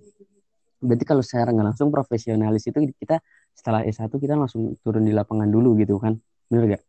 [0.84, 3.24] Berarti kalau secara nggak langsung profesionalis itu kita
[3.56, 6.20] setelah S1 kita langsung turun di lapangan dulu gitu kan.
[6.52, 6.84] Bener gak?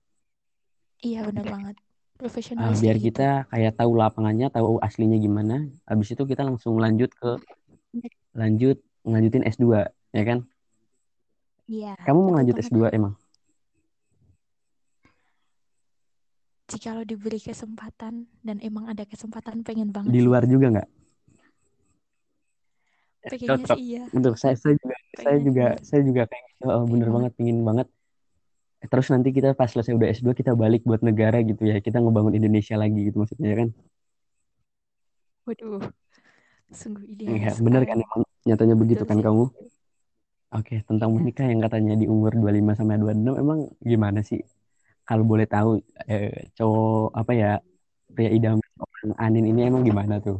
[1.06, 1.76] Iya, benar banget.
[1.78, 3.09] Ah, Profesionalis biar kayak gitu.
[3.14, 5.70] kita kayak tahu lapangannya, tahu aslinya gimana.
[5.86, 7.38] Habis itu kita langsung lanjut ke
[8.34, 10.38] lanjut ngelanjutin S2 ya kan?
[11.70, 12.74] Iya, Kamu mau lanjut banget.
[12.74, 13.14] S2 emang?
[16.68, 18.14] Jikalau diberi kesempatan
[18.46, 20.88] dan emang ada kesempatan pengen banget Di luar juga nggak?
[23.30, 23.70] Pengennya Cocok.
[23.70, 24.02] sih iya.
[24.14, 25.80] Betul, saya, saya juga saya Pengennya juga luar.
[25.88, 26.64] saya juga gitu.
[26.64, 27.16] Oh, Pengen bener banget.
[27.16, 27.86] banget, pingin banget.
[28.90, 31.76] Terus nanti kita pas selesai udah S2 kita balik buat negara gitu ya.
[31.86, 33.68] Kita ngebangun Indonesia lagi gitu maksudnya ya kan?
[35.46, 35.82] Waduh,
[36.80, 37.88] sungguh Iya, idealis bener sekali.
[37.88, 39.26] kan emang nyatanya begitu Betul kan sih.
[39.26, 39.42] kamu?
[40.56, 41.16] Oke, tentang Iya.
[41.16, 43.58] menikah yang katanya di umur 25 sampai 26 emang
[43.90, 44.40] gimana sih?
[45.09, 47.52] Kalau boleh tahu eh, cowok apa ya
[48.12, 50.36] pria idaman orang Anin ini emang gimana tuh?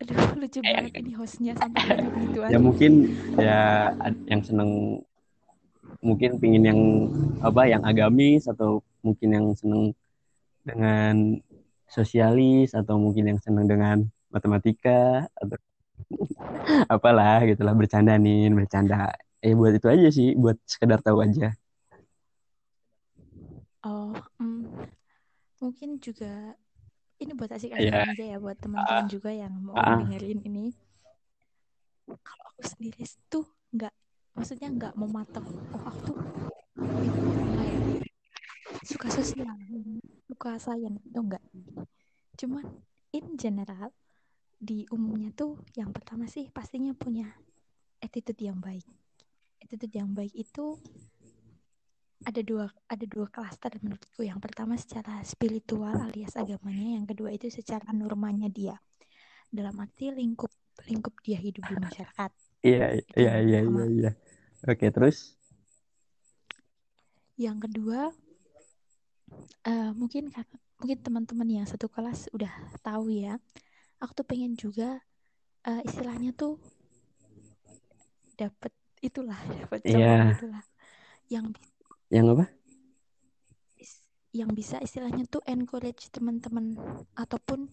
[0.00, 2.48] Aduh, lucu banget ini hostnya sampai begituan.
[2.48, 2.92] Ya mungkin
[3.36, 3.92] ya
[4.32, 5.04] yang seneng
[6.00, 6.80] mungkin pingin yang
[7.44, 9.92] apa yang agamis atau mungkin yang seneng
[10.64, 11.36] dengan
[11.86, 15.60] sosialis atau mungkin yang seneng dengan matematika atau
[16.94, 19.12] apalah gitulah bercanda nih bercanda
[19.46, 21.54] eh buat itu aja sih buat sekedar tahu aja
[23.82, 24.62] Oh, mm,
[25.58, 26.54] mungkin juga
[27.18, 30.70] ini buat ya asik-asikan aja ya buat teman-teman juga yang mau ah, dengerin ini.
[32.06, 33.94] Kalau aku sendiri tuh nggak,
[34.38, 35.42] maksudnya nggak mematok.
[35.74, 36.18] Oh, aku tuh
[37.58, 37.82] kayak
[38.86, 39.50] suka sosial,
[40.30, 41.42] suka sains itu enggak.
[42.38, 42.64] Cuman
[43.10, 43.90] in general
[44.62, 47.26] di umumnya tuh yang pertama sih pastinya punya
[47.98, 48.86] attitude yang baik.
[49.62, 50.74] Attitude yang baik itu
[52.22, 54.22] ada dua ada dua klaster menurutku.
[54.26, 58.78] Yang pertama secara spiritual alias agamanya, yang kedua itu secara normanya dia.
[59.50, 60.50] Dalam arti lingkup
[60.86, 62.30] lingkup dia hidup di masyarakat.
[62.62, 64.10] iya iya iya iya iya
[64.70, 65.34] oke terus
[67.34, 68.00] Yang kedua
[69.66, 70.30] eh, mungkin
[70.78, 72.50] mungkin teman-teman yang satu kelas udah
[72.82, 73.38] tahu ya.
[74.02, 75.02] Aku tuh pengen juga
[75.66, 76.58] eh, istilahnya tuh
[78.34, 78.72] dapet
[79.02, 80.30] itulah cowok iya.
[80.38, 80.64] gitulah
[81.26, 81.72] yang bi-
[82.12, 82.46] yang apa?
[84.32, 86.76] Yang bisa istilahnya tuh encourage teman-teman
[87.16, 87.72] ataupun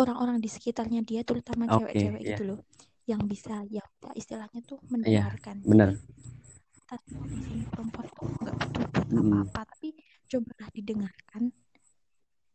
[0.00, 2.28] orang-orang di sekitarnya dia terutama cewek-cewek iya.
[2.36, 2.60] gitu loh.
[3.04, 5.60] Yang bisa yang bisa istilahnya tuh iya mendengarkan.
[5.60, 5.88] benar.
[5.92, 9.88] Jadi tanpa di sini perempuan tuh nggak butuh apa-apa tapi
[10.28, 11.42] cobalah didengarkan.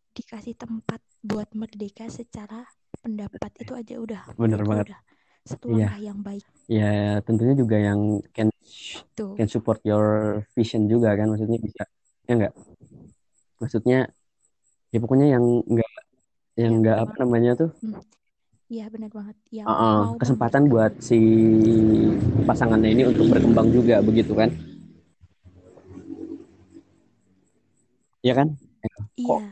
[0.09, 2.65] Dikasih tempat buat merdeka secara
[2.97, 4.21] pendapat itu aja udah.
[4.37, 4.89] Benar banget.
[4.89, 5.01] udah
[5.49, 6.93] satu iya langkah yang baik ya
[7.25, 8.47] tentunya juga yang can
[9.17, 10.05] tuh can support your
[10.53, 11.83] vision juga kan maksudnya bisa
[12.29, 12.53] ya enggak
[13.57, 13.99] maksudnya
[14.93, 15.91] ya pokoknya yang enggak
[16.53, 18.01] yang ya enggak benar apa banget namanya tuh Hmm,
[18.69, 21.19] Iya benar banget yang uh, uh, mau kesempatan memberikan buat si
[22.45, 24.53] pasangannya ini untuk berkembang juga begitu kan
[28.21, 28.47] ya kan
[29.17, 29.49] kok iya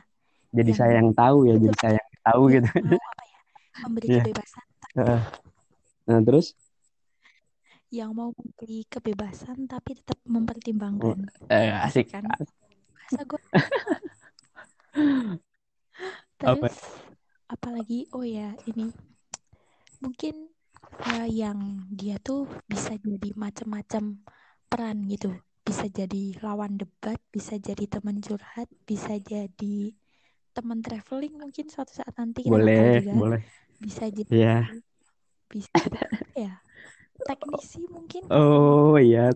[0.54, 3.39] jadi yang saya yang tahu ya betul jadi saya yang tahu gitu mau apa ya
[3.82, 4.66] memberi ya kebebasan
[4.98, 5.22] Heeh.
[6.08, 6.55] Nah terus?
[7.91, 12.12] Yang mau memberi kebebasan tapi tetap oh, mempertimbangkan eh, asik.
[12.12, 12.28] Kan?
[12.28, 13.39] Masa gue
[16.47, 16.68] apa?
[16.68, 16.80] Terus
[17.51, 18.08] apalagi?
[18.16, 18.91] Oh ya ini.
[20.03, 20.47] Mungkin
[21.12, 24.24] eh, yang dia tuh bisa jadi macam-macam
[24.68, 25.36] peran gitu.
[25.68, 29.91] Bisa jadi lawan debat bisa jadi teman curhat bisa jadi
[30.55, 33.41] teman traveling mungkin suatu saat nanti kita boleh juga boleh.
[33.78, 34.58] Bisa jadi ya
[35.52, 35.68] bisa.
[36.38, 36.62] Ya
[37.26, 38.30] teknisi mungkin.
[38.30, 39.34] Oh iya,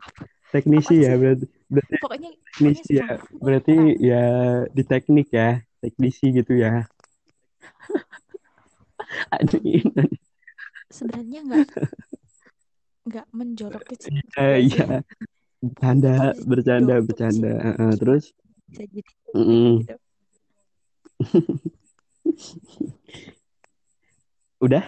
[0.53, 3.17] teknisi ya berarti berarti pokoknya pokoknya teknisi ya.
[3.41, 4.23] Berarti ya
[4.69, 6.85] di teknik ya, teknisi gitu ya.
[9.35, 9.91] Anin.
[10.91, 11.67] sebenarnya nggak
[13.07, 14.21] nggak menjorok ke Eh, juga
[14.61, 14.77] sih.
[14.77, 15.01] Iya,
[15.63, 17.51] bercanda, bercanda, bercanda.
[17.65, 18.29] Heeh, terus?
[18.69, 19.81] Bisa jadi mm-mm.
[19.81, 19.95] gitu.
[24.65, 24.83] Udah,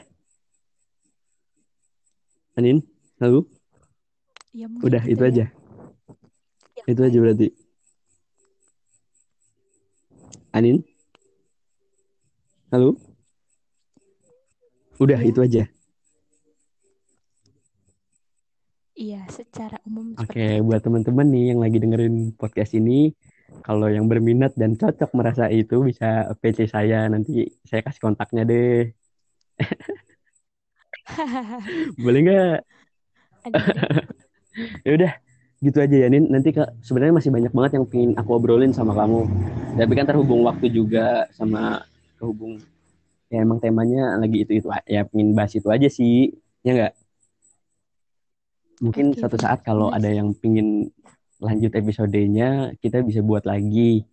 [2.54, 2.86] Anin?
[3.18, 3.50] Lalu?
[4.54, 5.46] ya Udah, gitu itu ya aja.
[6.78, 7.48] yang Itu aja berarti.
[10.54, 10.78] Anin?
[12.70, 12.90] Lalu?
[15.02, 15.64] Udah, iya itu aja.
[18.94, 23.10] iya secara umum Oke, itu buat teman-teman nih yang lagi dengerin podcast ini,
[23.66, 28.94] kalau yang berminat dan cocok merasa itu bisa PC saya, nanti saya kasih kontaknya deh.
[32.04, 32.58] Boleh nggak?
[34.86, 35.12] Ya udah,
[35.66, 36.30] gitu aja ya Nin.
[36.30, 39.26] Nanti Kak, sebenarnya masih banyak banget yang pengen aku obrolin sama kamu.
[39.82, 41.82] Tapi kan terhubung waktu juga sama
[42.22, 42.62] kehubung
[43.34, 46.30] ya emang temanya lagi itu itu ya pengen bahas itu aja sih.
[46.62, 46.94] Ya nggak?
[48.86, 50.94] Mungkin oke suatu saat kalau ada yang pengen
[51.42, 54.06] lanjut episodenya, kita bisa buat lagi.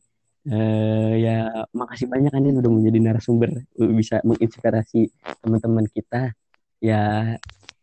[0.49, 3.53] Eh ya makasih banyak Anin udah menjadi narasumber,
[3.93, 5.13] bisa menginspirasi
[5.45, 6.33] teman-teman kita.
[6.81, 7.37] Ya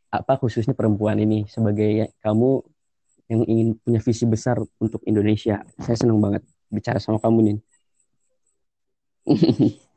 [0.09, 2.49] apa khususnya perempuan ini sebagai kamu
[3.31, 5.61] yang ingin punya visi besar untuk Indonesia.
[5.83, 7.57] Saya senang banget bicara sama kamu nih.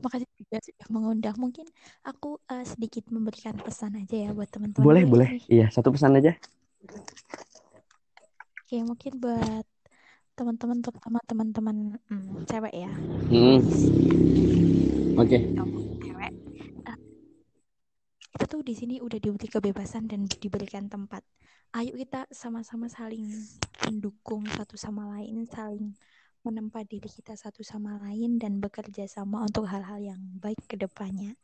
[0.00, 1.66] makasih juga sudah mengundang mungkin
[2.08, 6.16] aku eh, sedikit memberikan pesan aja ya buat teman-teman Boleh, boleh nih Iya, satu pesan
[6.18, 6.32] aja.
[8.64, 9.66] oke mungkin buat
[10.38, 11.76] teman-teman terutama teman-teman
[12.08, 12.90] hmm, cewek ya
[13.30, 13.60] Hmm,
[15.20, 15.36] oke.
[15.36, 15.89] eh,
[18.40, 21.20] kita tuh di sini udah diberi kebebasan dan diberikan tempat.
[21.76, 23.28] Ayo kita sama-sama saling
[23.84, 25.92] mendukung satu sama lain, saling
[26.40, 31.36] menempa diri kita satu sama lain dan bekerja sama untuk hal-hal yang baik ke depannya.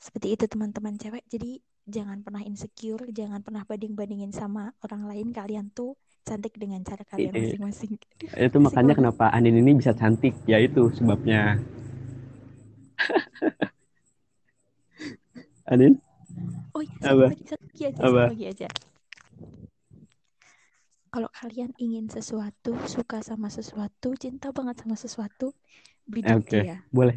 [0.00, 1.28] Seperti itu teman-teman cewek.
[1.28, 5.28] Jadi jangan pernah insecure, jangan pernah banding-bandingin sama orang lain.
[5.28, 5.92] Kalian tuh
[6.24, 8.00] cantik dengan cara kalian I- masing-masing.
[8.32, 11.60] Aduh, Itu makanya kenapa Anin ini bisa cantik, ya itu sebabnya.
[15.68, 16.00] Anin,
[16.76, 17.26] Oh iya, satu apa?
[17.30, 18.08] lagi, satu lagi aja, Apa?
[18.12, 18.66] satu lagi aja.
[21.12, 25.46] Kalau kalian ingin sesuatu, suka sama sesuatu, cinta banget sama sesuatu,
[26.12, 26.76] bidik Oke, dia.
[26.92, 27.16] boleh.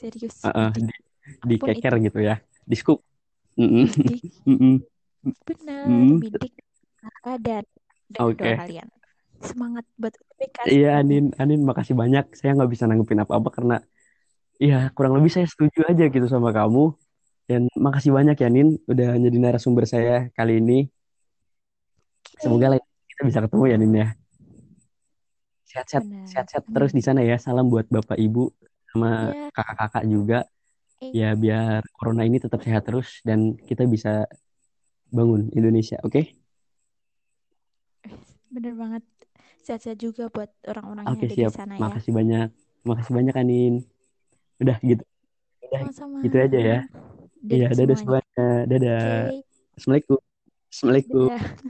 [0.00, 1.02] Serius, Heeh, bidik.
[1.48, 2.34] di, dikeker itu, gitu ya.
[2.70, 2.98] Di scoop.
[3.60, 4.24] Mm-mm, bidik.
[4.48, 4.74] mm-mm,
[5.48, 6.20] Benar, mm.
[6.22, 6.52] bidik
[7.00, 7.64] kakak dan
[8.14, 8.34] dan Oke.
[8.38, 8.88] doa kalian.
[9.48, 11.00] Semangat buat UTBK Iya, semuanya.
[11.00, 12.24] Anin, Anin makasih banyak.
[12.38, 13.74] Saya nggak bisa nanggepin apa-apa karena
[14.68, 16.80] ya kurang lebih saya setuju aja gitu sama kamu.
[17.50, 20.88] Dan makasih banyak ya, Nin, udah jadi narasumber saya kali ini.
[22.42, 24.08] Semoga lain kita bisa ketemu ya, Nin ya.
[25.70, 27.36] Sehat-sehat, sehat-sehat terus di sana ya.
[27.40, 28.42] Salam buat Bapak Ibu
[28.90, 30.38] sama Iya, kakak-kakak juga.
[31.02, 34.26] eh, Ya biar corona ini tetap sehat terus dan kita bisa
[35.16, 36.22] bangun Indonesia, oke?
[38.54, 39.04] benar banget.
[39.64, 41.52] Sehat-sehat juga buat orang-orang yang Oke, ada di siap.
[41.52, 41.82] sana ya.
[41.82, 42.48] Makasih banyak.
[42.84, 43.74] Makasih banyak, Anin.
[44.62, 45.04] Udah gitu.
[45.64, 46.18] Udah Sama-sama.
[46.24, 46.78] gitu aja ya.
[47.44, 48.22] Iya, Dadah dadah semuanya.
[48.24, 48.46] semuanya.
[48.64, 49.00] Dadah.
[49.28, 49.36] Oke,
[49.76, 50.18] Assalamualaikum.
[50.72, 51.26] Assalamualaikum.
[51.28, 51.42] dadah.